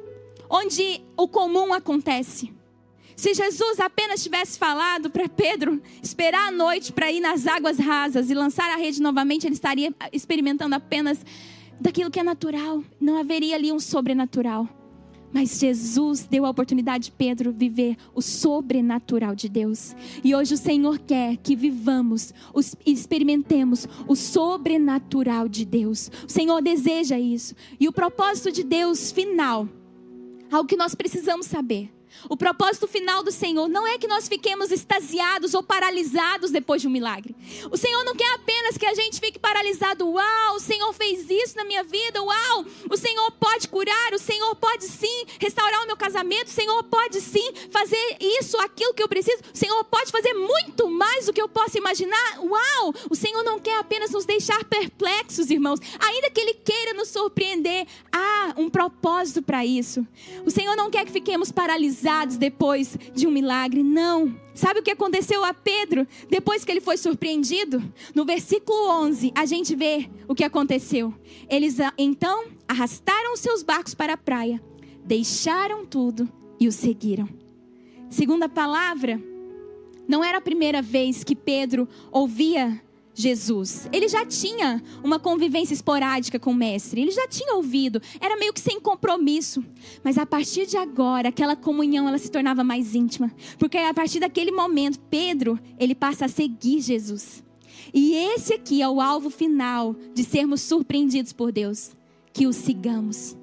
onde 0.50 1.02
o 1.16 1.26
comum 1.26 1.72
acontece. 1.72 2.52
Se 3.16 3.35
Jesus 3.35 3.78
apenas 3.78 4.22
tivesse 4.22 4.59
falado 4.59 5.09
para 5.11 5.28
Pedro 5.28 5.81
esperar 6.02 6.48
a 6.48 6.50
noite 6.50 6.92
para 6.92 7.12
ir 7.12 7.20
nas 7.20 7.46
águas 7.46 7.78
rasas 7.78 8.31
e 8.31 8.35
lançar 8.35 8.68
a 8.70 8.76
rede 8.76 9.00
novamente, 9.00 9.46
ele 9.46 9.55
estaria 9.55 9.94
experimentando 10.12 10.74
apenas 10.74 11.24
daquilo 11.81 12.11
que 12.11 12.20
é 12.20 12.22
natural. 12.22 12.83
Não 13.00 13.18
haveria 13.18 13.55
ali 13.55 13.70
um 13.70 13.81
sobrenatural. 13.81 14.68
Mas 15.33 15.59
Jesus 15.59 16.27
deu 16.29 16.45
a 16.45 16.51
oportunidade 16.51 17.05
de 17.05 17.12
Pedro 17.12 17.53
viver 17.53 17.97
o 18.14 18.21
sobrenatural 18.21 19.35
de 19.35 19.49
Deus. 19.49 19.97
E 20.23 20.35
hoje 20.35 20.55
o 20.55 20.59
Senhor 20.59 20.99
quer 20.99 21.37
que 21.38 21.57
vivamos, 21.57 22.35
experimentemos 22.85 23.88
o 24.07 24.14
sobrenatural 24.14 25.49
de 25.49 25.64
Deus. 25.64 26.11
O 26.27 26.31
Senhor 26.31 26.61
deseja 26.61 27.18
isso. 27.18 27.55
E 27.81 27.88
o 27.88 27.92
propósito 27.92 28.53
de 28.53 28.62
Deus 28.62 29.11
final, 29.11 29.68
algo 30.51 30.68
que 30.68 30.77
nós 30.77 30.95
precisamos 30.95 31.47
saber, 31.47 31.90
o 32.29 32.37
propósito 32.37 32.87
final 32.87 33.22
do 33.22 33.33
Senhor 33.33 33.68
não 33.68 33.87
é 33.87 33.98
que 33.98 34.07
nós 34.07 34.29
fiquemos 34.29 34.70
extasiados 34.70 35.55
ou 35.55 35.62
paralisados 35.62 36.51
depois 36.51 36.81
de 36.81 36.88
um 36.88 36.90
milagre. 36.90 37.35
O 37.70 37.77
Senhor 37.77 38.05
não 38.05 38.14
quer 38.14 38.33
apenas 38.35 38.77
que 38.77 38.87
a 38.87 38.94
gente 38.94 39.18
fique 39.18 39.38
paralisado. 39.38 40.09
Uau, 40.09 40.57
o 40.57 40.61
Senhor 40.61 40.92
fez 40.92 41.29
isso 41.29 41.57
na 41.57 41.64
minha 41.64 41.83
vida. 41.83 42.22
Uau, 42.22 42.64
o 42.90 42.96
Senhor 42.96 43.31
pode 43.33 43.68
curar. 43.68 44.12
O 44.12 44.18
Senhor 44.18 44.55
pode 44.57 44.85
sim 44.85 45.25
restaurar 45.38 45.83
o 45.83 45.87
meu 45.87 45.96
casamento. 45.96 46.48
O 46.48 46.53
Senhor 46.53 46.83
pode 46.85 47.20
sim 47.20 47.53
fazer 47.70 48.16
isso, 48.20 48.59
aquilo 48.59 48.94
que 48.94 49.03
eu 49.03 49.09
preciso. 49.09 49.42
O 49.53 49.57
Senhor 49.57 49.85
pode 49.85 50.11
fazer 50.11 50.35
muito 50.35 50.88
mais 50.88 51.27
do 51.27 51.33
que 51.33 51.42
eu 51.42 51.48
possa 51.48 51.79
imaginar. 51.79 52.38
Uau, 52.40 52.94
o 53.11 53.14
Senhor 53.14 53.42
não 53.42 53.59
quer 53.59 53.79
apenas 53.79 54.11
nos 54.11 54.25
deixar 54.25 54.64
perplexos, 54.64 55.51
irmãos. 55.51 55.81
Ainda 55.98 56.31
que 56.31 56.40
Ele 56.40 56.55
queira 56.55 56.94
nos 56.94 57.09
surpreender, 57.09 57.87
há 58.12 58.55
um 58.57 58.70
propósito 58.70 59.42
para 59.42 59.64
isso. 59.64 60.07
O 60.46 60.51
Senhor 60.51 60.77
não 60.77 60.90
quer 60.90 61.05
que 61.05 61.12
fiquemos 61.12 61.51
paralisados 61.51 62.02
depois 62.38 62.97
de 63.15 63.27
um 63.27 63.31
milagre. 63.31 63.83
Não. 63.83 64.35
Sabe 64.55 64.81
o 64.81 64.83
que 64.83 64.91
aconteceu 64.91 65.45
a 65.45 65.55
Pedro 65.55 66.07
depois 66.29 66.65
que 66.65 66.71
ele 66.71 66.81
foi 66.81 66.97
surpreendido? 66.97 67.83
No 68.15 68.25
versículo 68.25 68.88
11, 69.05 69.33
a 69.35 69.47
gente 69.47 69.75
vê 69.75 70.11
o 70.29 70.35
que 70.35 70.45
aconteceu. 70.45 71.15
Eles 71.49 71.81
ah, 71.81 71.93
então 71.97 72.47
arrastaram 72.69 73.37
seus 73.37 73.62
barcos 73.62 73.95
para 73.95 74.15
a 74.15 74.17
praia, 74.17 74.62
deixaram 75.05 75.87
tudo 75.87 76.29
e 76.61 76.69
o 76.69 76.73
seguiram. 76.73 77.29
Segunda 78.11 78.49
palavra, 78.49 79.21
não 80.07 80.23
era 80.23 80.38
a 80.38 80.43
primeira 80.43 80.83
vez 80.83 81.25
que 81.25 81.35
Pedro 81.35 81.88
ouvia 82.11 82.81
Jesus. 83.14 83.88
Ele 83.92 84.09
já 84.09 84.25
tinha 84.25 84.83
uma 85.03 85.18
convivência 85.18 85.75
esporádica 85.75 86.38
com 86.38 86.53
o 86.53 86.55
mestre, 86.55 87.01
ele 87.01 87.11
já 87.11 87.29
tinha 87.29 87.55
ouvido, 87.55 88.01
era 88.20 88.37
meio 88.37 88.53
que 88.53 88.61
sem 88.61 88.81
compromisso. 88.81 89.64
Mas 90.03 90.18
a 90.18 90.27
partir 90.27 90.66
de 90.66 90.77
agora, 90.77 91.29
aquela 91.29 91.57
comunhão 91.57 92.09
ela 92.09 92.18
se 92.18 92.31
tornava 92.31 92.64
mais 92.64 92.94
íntima, 92.94 93.33
porque 93.59 93.79
a 93.79 93.94
partir 93.94 94.20
daquele 94.20 94.53
momento, 94.53 94.98
Pedro, 95.11 95.59
ele 95.79 95.94
passa 95.94 96.27
a 96.27 96.29
seguir 96.29 96.81
Jesus. 96.81 97.42
E 97.92 98.14
esse 98.14 98.55
aqui 98.55 98.81
é 98.81 98.88
o 98.88 99.01
alvo 99.01 99.29
final 99.29 99.94
de 100.14 100.25
sermos 100.25 100.62
surpreendidos 100.62 101.33
por 101.33 101.53
Deus, 101.53 101.90
que 102.33 102.46
o 102.46 102.53
sigamos. 102.53 103.37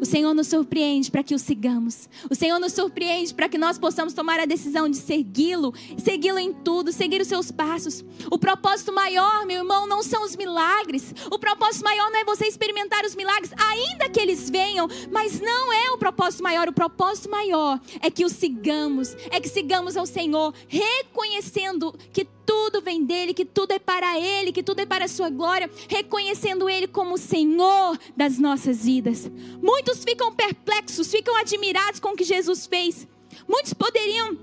O 0.00 0.04
Senhor 0.04 0.34
nos 0.34 0.46
surpreende 0.46 1.10
para 1.10 1.22
que 1.22 1.34
o 1.34 1.38
sigamos. 1.38 2.08
O 2.30 2.34
Senhor 2.34 2.58
nos 2.58 2.72
surpreende 2.72 3.34
para 3.34 3.48
que 3.48 3.58
nós 3.58 3.78
possamos 3.78 4.12
tomar 4.12 4.40
a 4.40 4.44
decisão 4.44 4.88
de 4.88 4.96
segui-lo, 4.96 5.72
segui-lo 5.96 6.38
em 6.38 6.52
tudo, 6.52 6.92
seguir 6.92 7.20
os 7.20 7.28
seus 7.28 7.50
passos. 7.50 8.04
O 8.30 8.38
propósito 8.38 8.92
maior, 8.92 9.46
meu 9.46 9.58
irmão, 9.58 9.86
não 9.86 10.02
são 10.02 10.24
os 10.24 10.36
milagres. 10.36 11.14
O 11.30 11.38
propósito 11.38 11.84
maior 11.84 12.10
não 12.10 12.20
é 12.20 12.24
você 12.24 12.46
experimentar 12.46 13.04
os 13.04 13.14
milagres, 13.14 13.52
ainda 13.56 14.08
que 14.08 14.20
eles 14.20 14.50
venham, 14.50 14.88
mas 15.10 15.40
não 15.40 15.72
é 15.72 15.90
o 15.90 15.98
propósito 15.98 16.42
maior. 16.42 16.68
O 16.68 16.72
propósito 16.72 17.30
maior 17.30 17.80
é 18.00 18.10
que 18.10 18.24
o 18.24 18.28
sigamos, 18.28 19.16
é 19.30 19.40
que 19.40 19.48
sigamos 19.48 19.96
ao 19.96 20.06
Senhor, 20.06 20.54
reconhecendo 20.68 21.94
que 22.12 22.26
tudo 22.48 22.80
vem 22.80 23.04
dele, 23.04 23.34
que 23.34 23.44
tudo 23.44 23.72
é 23.72 23.78
para 23.78 24.18
ele, 24.18 24.52
que 24.52 24.62
tudo 24.62 24.80
é 24.80 24.86
para 24.86 25.04
a 25.04 25.08
sua 25.08 25.28
glória, 25.28 25.70
reconhecendo 25.86 26.66
ele 26.66 26.88
como 26.88 27.16
o 27.16 27.18
Senhor 27.18 27.98
das 28.16 28.38
nossas 28.38 28.86
vidas. 28.86 29.30
Muitos 29.62 30.02
ficam 30.02 30.34
perplexos, 30.34 31.10
ficam 31.10 31.36
admirados 31.36 32.00
com 32.00 32.08
o 32.08 32.16
que 32.16 32.24
Jesus 32.24 32.66
fez. 32.66 33.06
Muitos 33.46 33.74
poderiam 33.74 34.38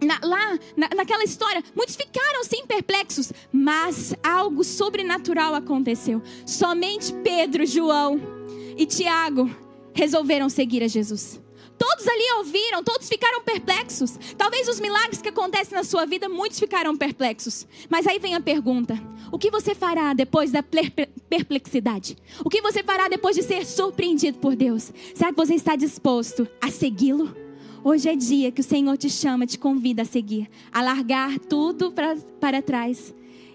na, 0.00 0.20
lá 0.22 0.56
na, 0.76 0.88
naquela 0.94 1.24
história, 1.24 1.64
muitos 1.74 1.96
ficaram 1.96 2.44
sim 2.44 2.64
perplexos, 2.64 3.32
mas 3.50 4.14
algo 4.22 4.62
sobrenatural 4.62 5.52
aconteceu. 5.52 6.22
Somente 6.46 7.12
Pedro, 7.24 7.66
João 7.66 8.20
e 8.76 8.86
Tiago 8.86 9.50
resolveram 9.92 10.48
seguir 10.48 10.84
a 10.84 10.86
Jesus. 10.86 11.40
Todos 11.78 12.08
ali 12.08 12.32
ouviram, 12.38 12.82
todos 12.82 13.08
ficaram 13.08 13.42
perplexos. 13.42 14.18
Talvez 14.36 14.68
os 14.68 14.80
milagres 14.80 15.22
que 15.22 15.28
acontecem 15.28 15.76
na 15.76 15.84
sua 15.84 16.04
vida, 16.04 16.28
muitos 16.28 16.58
ficaram 16.58 16.96
perplexos. 16.96 17.66
Mas 17.88 18.06
aí 18.06 18.18
vem 18.18 18.34
a 18.34 18.40
pergunta: 18.40 19.00
o 19.30 19.38
que 19.38 19.50
você 19.50 19.74
fará 19.74 20.12
depois 20.12 20.50
da 20.50 20.62
perplexidade? 20.62 22.16
O 22.44 22.50
que 22.50 22.60
você 22.60 22.82
fará 22.82 23.08
depois 23.08 23.36
de 23.36 23.42
ser 23.42 23.64
surpreendido 23.64 24.38
por 24.38 24.56
Deus? 24.56 24.92
Será 25.14 25.30
que 25.30 25.36
você 25.36 25.54
está 25.54 25.76
disposto 25.76 26.48
a 26.60 26.70
segui-lo? 26.70 27.34
Hoje 27.84 28.08
é 28.08 28.16
dia 28.16 28.50
que 28.50 28.60
o 28.60 28.64
Senhor 28.64 28.96
te 28.96 29.08
chama, 29.08 29.46
te 29.46 29.58
convida 29.58 30.02
a 30.02 30.04
seguir, 30.04 30.50
a 30.72 30.82
largar 30.82 31.38
tudo 31.38 31.92
pra, 31.92 32.16
para 32.40 32.60
trás 32.60 33.14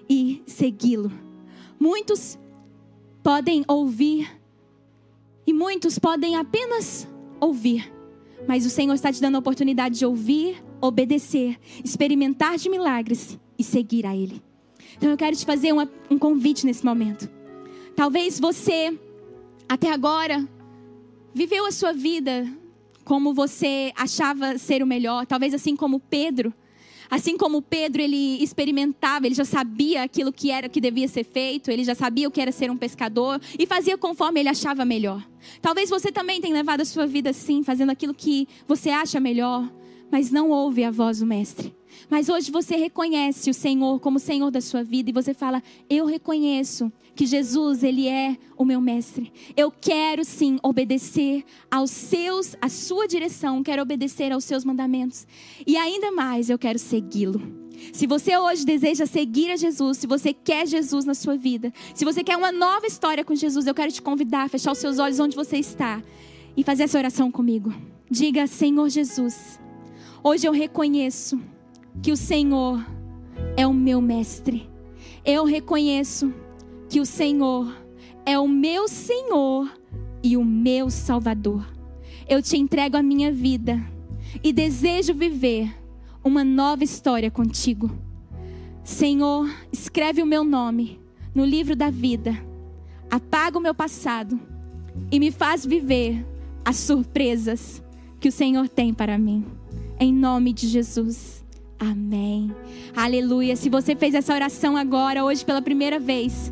e 0.10 0.42
segui-lo. 0.48 1.12
Muitos 1.78 2.40
podem 3.22 3.66
ouvir 3.68 4.30
e 5.46 5.54
muitos 5.54 6.00
podem 6.00 6.36
apenas 6.36 7.08
ouvir, 7.40 7.93
mas 8.48 8.66
o 8.66 8.70
Senhor 8.70 8.94
está 8.94 9.12
te 9.12 9.22
dando 9.22 9.36
a 9.36 9.40
oportunidade 9.40 10.00
de 10.00 10.06
ouvir, 10.06 10.64
obedecer, 10.82 11.58
experimentar 11.84 12.58
de 12.58 12.70
milagres 12.70 13.40
e 13.58 13.64
seguir 13.64 14.06
a 14.06 14.16
Ele. 14.16 14.42
Então 14.98 15.10
eu 15.10 15.18
quero 15.18 15.36
te 15.36 15.46
fazer 15.46 15.72
uma, 15.72 15.90
um 16.10 16.18
convite 16.18 16.66
nesse 16.66 16.86
momento. 16.86 17.30
Talvez 17.96 18.40
você, 18.40 18.98
até 19.68 19.92
agora, 19.92 20.48
viveu 21.34 21.66
a 21.66 21.72
sua 21.72 21.94
vida 21.94 22.48
como 23.04 23.34
você 23.34 23.92
achava 23.96 24.58
ser 24.58 24.82
o 24.82 24.88
melhor, 24.88 25.26
talvez 25.26 25.54
assim 25.54 25.76
como 25.76 26.00
Pedro. 26.00 26.54
Assim 27.10 27.38
como 27.38 27.62
Pedro, 27.62 28.02
ele 28.02 28.42
experimentava, 28.44 29.26
ele 29.26 29.36
já 29.36 29.46
sabia 29.46 30.04
aquilo 30.04 30.32
que 30.32 30.52
era 30.52 30.70
que 30.70 30.82
devia 30.82 31.08
ser 31.08 31.24
feito, 31.24 31.70
ele 31.70 31.84
já 31.84 31.96
sabia 31.96 32.28
o 32.28 32.32
que 32.32 32.42
era 32.42 32.52
ser 32.52 32.72
um 32.72 32.78
pescador 32.78 33.40
e 33.58 33.66
fazia 33.66 33.98
conforme 33.98 34.40
ele 34.40 34.50
achava 34.50 34.86
melhor. 34.86 35.24
Talvez 35.62 35.90
você 35.90 36.12
também 36.12 36.42
tenha 36.42 36.54
levado 36.54 36.82
a 36.82 36.86
sua 36.86 37.06
vida 37.06 37.30
assim, 37.30 37.64
fazendo 37.64 37.92
aquilo 37.92 38.14
que 38.14 38.48
você 38.68 38.90
acha 38.90 39.20
melhor, 39.20 39.70
mas 40.12 40.32
não 40.32 40.50
ouve 40.50 40.84
a 40.84 40.92
voz 40.92 41.20
do 41.20 41.26
mestre. 41.26 41.74
Mas 42.10 42.30
hoje 42.30 42.52
você 42.52 42.76
reconhece 42.76 43.50
o 43.50 43.54
Senhor 43.54 44.00
como 44.00 44.20
Senhor 44.20 44.52
da 44.52 44.62
sua 44.62 44.84
vida 44.84 45.10
e 45.10 45.14
você 45.14 45.34
fala: 45.34 45.62
"Eu 45.90 46.06
reconheço 46.06 46.92
que 47.16 47.26
Jesus, 47.26 47.84
ele 47.84 48.08
é 48.08 48.38
o 48.58 48.66
meu 48.66 48.82
mestre. 48.82 49.32
Eu 49.56 49.72
quero 49.72 50.26
sim 50.26 50.58
obedecer 50.64 51.44
aos 51.70 51.92
seus, 51.92 52.56
à 52.60 52.68
sua 52.70 53.08
direção, 53.08 53.64
quero 53.64 53.82
obedecer 53.82 54.32
aos 54.32 54.44
seus 54.44 54.66
mandamentos. 54.66 55.28
E 55.66 55.78
ainda 55.78 56.12
mais, 56.12 56.50
eu 56.50 56.58
quero 56.58 56.80
segui-lo. 56.80 57.42
Se 57.92 58.08
você 58.08 58.38
hoje 58.38 58.66
deseja 58.66 59.06
seguir 59.06 59.52
a 59.52 59.56
Jesus, 59.56 59.98
se 59.98 60.08
você 60.08 60.34
quer 60.34 60.68
Jesus 60.68 61.06
na 61.06 61.14
sua 61.14 61.36
vida, 61.36 61.74
se 61.94 62.06
você 62.06 62.24
quer 62.24 62.38
uma 62.38 62.52
nova 62.52 62.88
história 62.88 63.24
com 63.24 63.36
Jesus, 63.36 63.68
eu 63.68 63.74
quero 63.74 63.92
te 63.92 64.02
convidar 64.02 64.44
a 64.44 64.50
fechar 64.50 64.72
os 64.72 64.78
seus 64.78 65.00
olhos 65.00 65.20
onde 65.20 65.36
você 65.36 65.58
está 65.58 66.02
e 66.56 66.64
fazer 66.64 66.84
essa 66.84 66.98
oração 66.98 67.30
comigo. 67.32 67.74
Diga: 68.10 68.48
Senhor 68.48 68.90
Jesus, 68.90 69.60
hoje 70.24 70.48
eu 70.48 70.52
reconheço 70.52 71.40
que 72.02 72.12
o 72.12 72.18
Senhor 72.18 72.86
é 73.56 73.66
o 73.68 73.74
meu 73.74 74.02
mestre. 74.02 74.70
Eu 75.26 75.46
reconheço 75.46 76.34
que 76.90 77.00
o 77.00 77.06
Senhor 77.06 77.74
é 78.26 78.38
o 78.38 78.48
meu 78.48 78.88
Senhor 78.88 79.72
e 80.22 80.38
o 80.38 80.44
meu 80.44 80.90
Salvador. 80.90 81.66
Eu 82.28 82.42
te 82.42 82.58
entrego 82.58 82.98
a 82.98 83.04
minha 83.04 83.32
vida 83.32 83.82
e 84.44 84.54
desejo 84.54 85.14
viver 85.14 85.74
uma 86.24 86.44
nova 86.44 86.84
história 86.84 87.30
contigo. 87.30 87.92
Senhor, 88.84 89.50
escreve 89.72 90.22
o 90.22 90.26
meu 90.26 90.44
nome 90.44 91.00
no 91.34 91.46
livro 91.46 91.76
da 91.76 91.90
vida, 91.90 92.38
apaga 93.10 93.58
o 93.58 93.62
meu 93.62 93.74
passado 93.74 94.40
e 95.12 95.20
me 95.20 95.32
faz 95.32 95.66
viver 95.66 96.26
as 96.64 96.78
surpresas 96.78 97.84
que 98.20 98.30
o 98.30 98.32
Senhor 98.32 98.70
tem 98.70 98.94
para 98.94 99.18
mim. 99.18 99.46
Em 100.00 100.14
nome 100.14 100.54
de 100.54 100.68
Jesus. 100.68 101.43
Amém. 101.92 102.56
Aleluia. 102.96 103.58
Se 103.58 103.70
você 103.70 103.94
fez 103.94 104.16
essa 104.16 104.34
oração 104.34 104.78
agora, 104.78 105.26
hoje 105.26 105.44
pela 105.44 105.62
primeira 105.62 106.00
vez, 106.00 106.52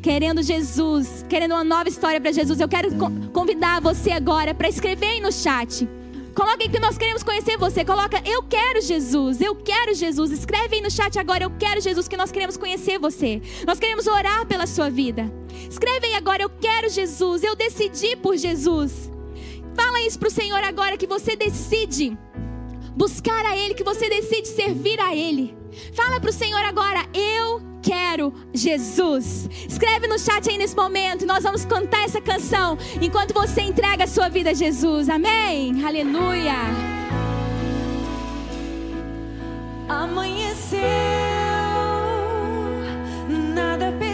querendo 0.00 0.42
Jesus, 0.42 1.26
querendo 1.28 1.52
uma 1.52 1.62
nova 1.62 1.90
história 1.90 2.18
para 2.18 2.32
Jesus, 2.32 2.58
eu 2.58 2.68
quero 2.68 2.88
convidar 3.32 3.82
você 3.82 4.12
agora 4.12 4.54
para 4.54 4.68
escrever 4.68 5.06
aí 5.06 5.20
no 5.20 5.30
chat. 5.30 5.86
Coloque 6.34 6.70
que 6.70 6.80
nós 6.80 6.96
queremos 6.96 7.22
conhecer 7.22 7.58
você. 7.58 7.84
Coloca, 7.84 8.22
eu 8.24 8.42
quero 8.44 8.80
Jesus, 8.80 9.42
eu 9.42 9.54
quero 9.54 9.94
Jesus. 9.94 10.30
Escreve 10.32 10.76
aí 10.76 10.80
no 10.80 10.90
chat 10.90 11.18
agora, 11.18 11.44
eu 11.44 11.50
quero 11.50 11.78
Jesus, 11.78 12.08
que 12.08 12.16
nós 12.16 12.32
queremos 12.32 12.56
conhecer 12.56 12.98
você. 12.98 13.42
Nós 13.66 13.78
queremos 13.78 14.06
orar 14.06 14.46
pela 14.46 14.66
sua 14.66 14.88
vida. 14.88 15.30
Escreve 15.68 16.06
aí 16.06 16.14
agora, 16.14 16.42
eu 16.42 16.48
quero 16.48 16.88
Jesus, 16.88 17.42
eu 17.42 17.54
decidi 17.54 18.16
por 18.16 18.38
Jesus. 18.38 19.10
Fala 19.74 20.00
isso 20.00 20.18
para 20.18 20.28
o 20.28 20.32
Senhor 20.32 20.64
agora, 20.64 20.96
que 20.96 21.06
você 21.06 21.36
decide 21.36 22.16
buscar 22.96 23.44
a 23.46 23.56
Ele, 23.56 23.74
que 23.74 23.84
você 23.84 24.08
decide 24.08 24.48
servir 24.48 25.00
a 25.00 25.14
Ele. 25.14 25.56
Fala 25.94 26.20
para 26.20 26.30
o 26.30 26.32
Senhor 26.32 26.64
agora, 26.64 27.06
eu 27.14 27.62
quero 27.82 28.32
Jesus. 28.54 29.48
Escreve 29.68 30.06
no 30.06 30.18
chat 30.18 30.48
aí 30.48 30.56
nesse 30.56 30.76
momento. 30.76 31.26
Nós 31.26 31.42
vamos 31.42 31.64
cantar 31.64 32.04
essa 32.04 32.20
canção 32.20 32.78
enquanto 33.00 33.34
você 33.34 33.62
entrega 33.62 34.04
a 34.04 34.06
sua 34.06 34.28
vida 34.28 34.50
a 34.50 34.54
Jesus. 34.54 35.08
Amém. 35.08 35.84
Aleluia. 35.84 36.54
Amanheceu, 39.88 40.80
nada 43.54 43.92
pesquei. 43.98 44.11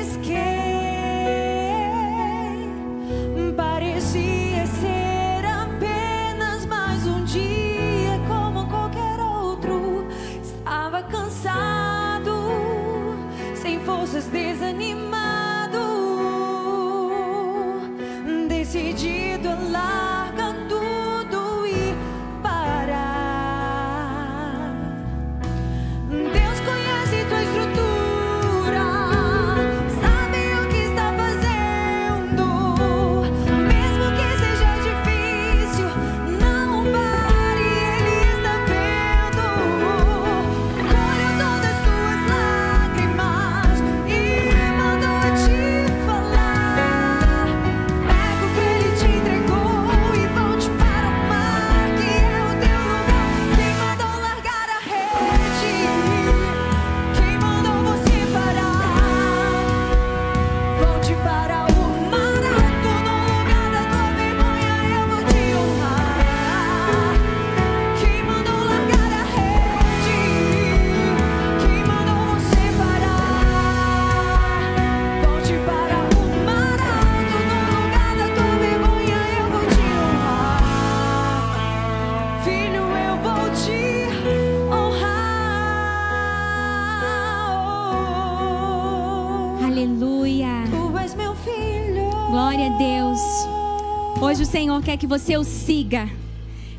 Quer 94.88 94.96
que 94.96 95.07
você 95.07 95.37
o 95.37 95.44
siga. 95.44 96.09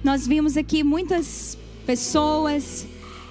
Nós 0.03 0.25
vimos 0.25 0.57
aqui 0.57 0.83
muitas 0.83 1.55
pessoas 1.85 2.87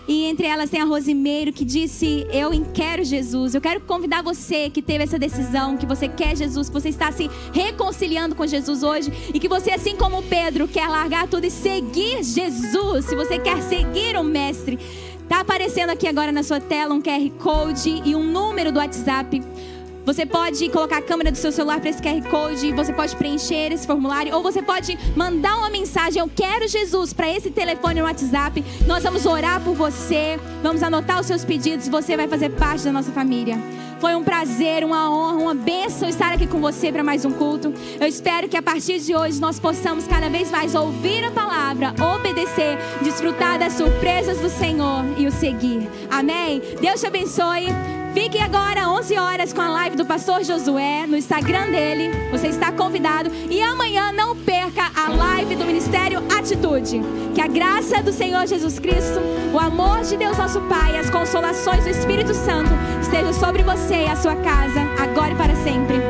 e 0.07 0.27
entre 0.27 0.47
elas 0.47 0.71
tem 0.71 0.81
a 0.81 0.85
Rosimeiro 0.85 1.53
que 1.53 1.65
disse: 1.65 2.25
Eu 2.31 2.53
quero 2.73 3.03
Jesus. 3.03 3.57
Eu 3.57 3.61
quero 3.61 3.81
convidar 3.81 4.23
você 4.23 4.71
que 4.71 4.81
teve 4.81 5.03
essa 5.03 5.19
decisão, 5.19 5.77
que 5.77 5.85
você 5.85 6.07
quer 6.07 6.37
Jesus, 6.37 6.69
que 6.69 6.75
você 6.75 6.91
está 6.91 7.11
se 7.11 7.29
reconciliando 7.53 8.37
com 8.37 8.47
Jesus 8.47 8.85
hoje 8.85 9.11
e 9.35 9.41
que 9.41 9.49
você, 9.49 9.73
assim 9.73 9.97
como 9.97 10.23
Pedro, 10.23 10.69
quer 10.69 10.87
largar 10.87 11.27
tudo 11.27 11.45
e 11.45 11.51
seguir 11.51 12.23
Jesus. 12.23 13.07
Se 13.07 13.17
você 13.17 13.37
quer 13.37 13.61
seguir 13.63 14.17
o 14.17 14.23
Mestre, 14.23 14.79
tá 15.29 15.41
aparecendo 15.41 15.91
aqui 15.91 16.07
agora 16.07 16.31
na 16.31 16.45
sua 16.45 16.61
tela 16.61 16.95
um 16.95 17.03
QR 17.03 17.29
Code 17.41 18.01
e 18.05 18.15
um 18.15 18.23
número 18.23 18.71
do 18.71 18.79
WhatsApp. 18.79 19.43
Você 20.09 20.25
pode 20.25 20.71
colocar 20.71 20.97
a 20.97 21.03
câmera 21.03 21.31
do 21.31 21.37
seu 21.37 21.53
celular 21.53 21.81
para 21.81 21.91
esse 21.91 22.01
QR 22.01 22.27
Code, 22.31 22.73
você 22.73 22.95
pode 22.95 23.15
preencher 23.15 23.71
esse 23.71 23.87
formulário, 23.87 24.35
ou 24.35 24.43
você 24.43 24.63
pode 24.63 24.99
mandar 25.15 25.59
uma 25.59 25.69
mensagem, 25.69 26.19
eu 26.19 26.31
quero 26.35 26.67
Jesus, 26.67 27.13
para 27.13 27.29
esse 27.29 27.51
telefone 27.51 28.01
no 28.01 28.07
WhatsApp. 28.07 28.65
Nós 28.87 29.03
vamos 29.03 29.27
orar 29.27 29.61
por 29.61 29.75
você, 29.75 30.41
vamos 30.63 30.83
anotar 30.83 31.21
os 31.21 31.27
seus 31.27 31.45
pedidos 31.45 31.89
você 31.89 32.17
vai 32.17 32.27
fazer 32.27 32.49
parte 32.49 32.85
da 32.85 32.93
nossa 32.93 33.13
família. 33.13 33.59
Foi 34.01 34.15
um 34.15 34.25
prazer, 34.25 34.83
uma 34.83 35.11
honra, 35.11 35.43
uma 35.43 35.55
bênção 35.55 36.09
estar 36.09 36.33
aqui 36.33 36.47
com 36.47 36.59
você 36.59 36.91
para 36.91 37.05
mais 37.05 37.27
um 37.27 37.31
culto. 37.31 37.75
Eu 38.01 38.07
espero 38.07 38.49
que 38.49 38.57
a 38.57 38.63
partir 38.63 39.01
de 39.01 39.15
hoje 39.15 39.39
nós 39.39 39.61
possamos 39.61 40.07
cada 40.07 40.31
vez 40.31 40.51
mais 40.51 40.75
ouvir 40.75 41.23
a 41.23 41.31
palavra, 41.31 41.93
obedecer, 42.15 42.79
desfrutar 43.03 43.59
das 43.59 43.75
surpresas 43.75 44.39
do 44.39 44.49
Senhor 44.49 45.05
e 45.19 45.27
o 45.27 45.31
seguir. 45.31 45.87
Amém? 46.11 46.63
Deus 46.81 46.99
te 46.99 47.07
abençoe. 47.07 47.98
Fique 48.21 48.41
agora 48.41 48.89
11 48.89 49.17
horas 49.17 49.53
com 49.53 49.61
a 49.61 49.69
live 49.69 49.97
do 49.97 50.05
pastor 50.05 50.43
Josué 50.43 51.07
no 51.07 51.17
Instagram 51.17 51.71
dele. 51.71 52.11
Você 52.33 52.49
está 52.49 52.73
convidado 52.73 53.31
e 53.49 53.63
amanhã 53.63 54.11
não 54.11 54.37
perca 54.37 54.91
a 54.93 55.09
live 55.09 55.55
do 55.55 55.65
Ministério 55.65 56.19
Atitude. 56.37 57.01
Que 57.33 57.41
a 57.41 57.47
graça 57.47 58.03
do 58.03 58.13
Senhor 58.13 58.45
Jesus 58.45 58.81
Cristo, 58.81 59.21
o 59.55 59.59
amor 59.61 60.01
de 60.01 60.17
Deus 60.17 60.37
nosso 60.37 60.61
Pai, 60.63 60.99
as 60.99 61.09
consolações 61.09 61.85
do 61.85 61.91
Espírito 61.91 62.35
Santo 62.35 62.71
estejam 63.01 63.33
sobre 63.33 63.63
você 63.63 63.95
e 63.95 64.09
a 64.09 64.17
sua 64.17 64.35
casa 64.35 64.81
agora 65.01 65.31
e 65.31 65.37
para 65.37 65.55
sempre. 65.55 66.08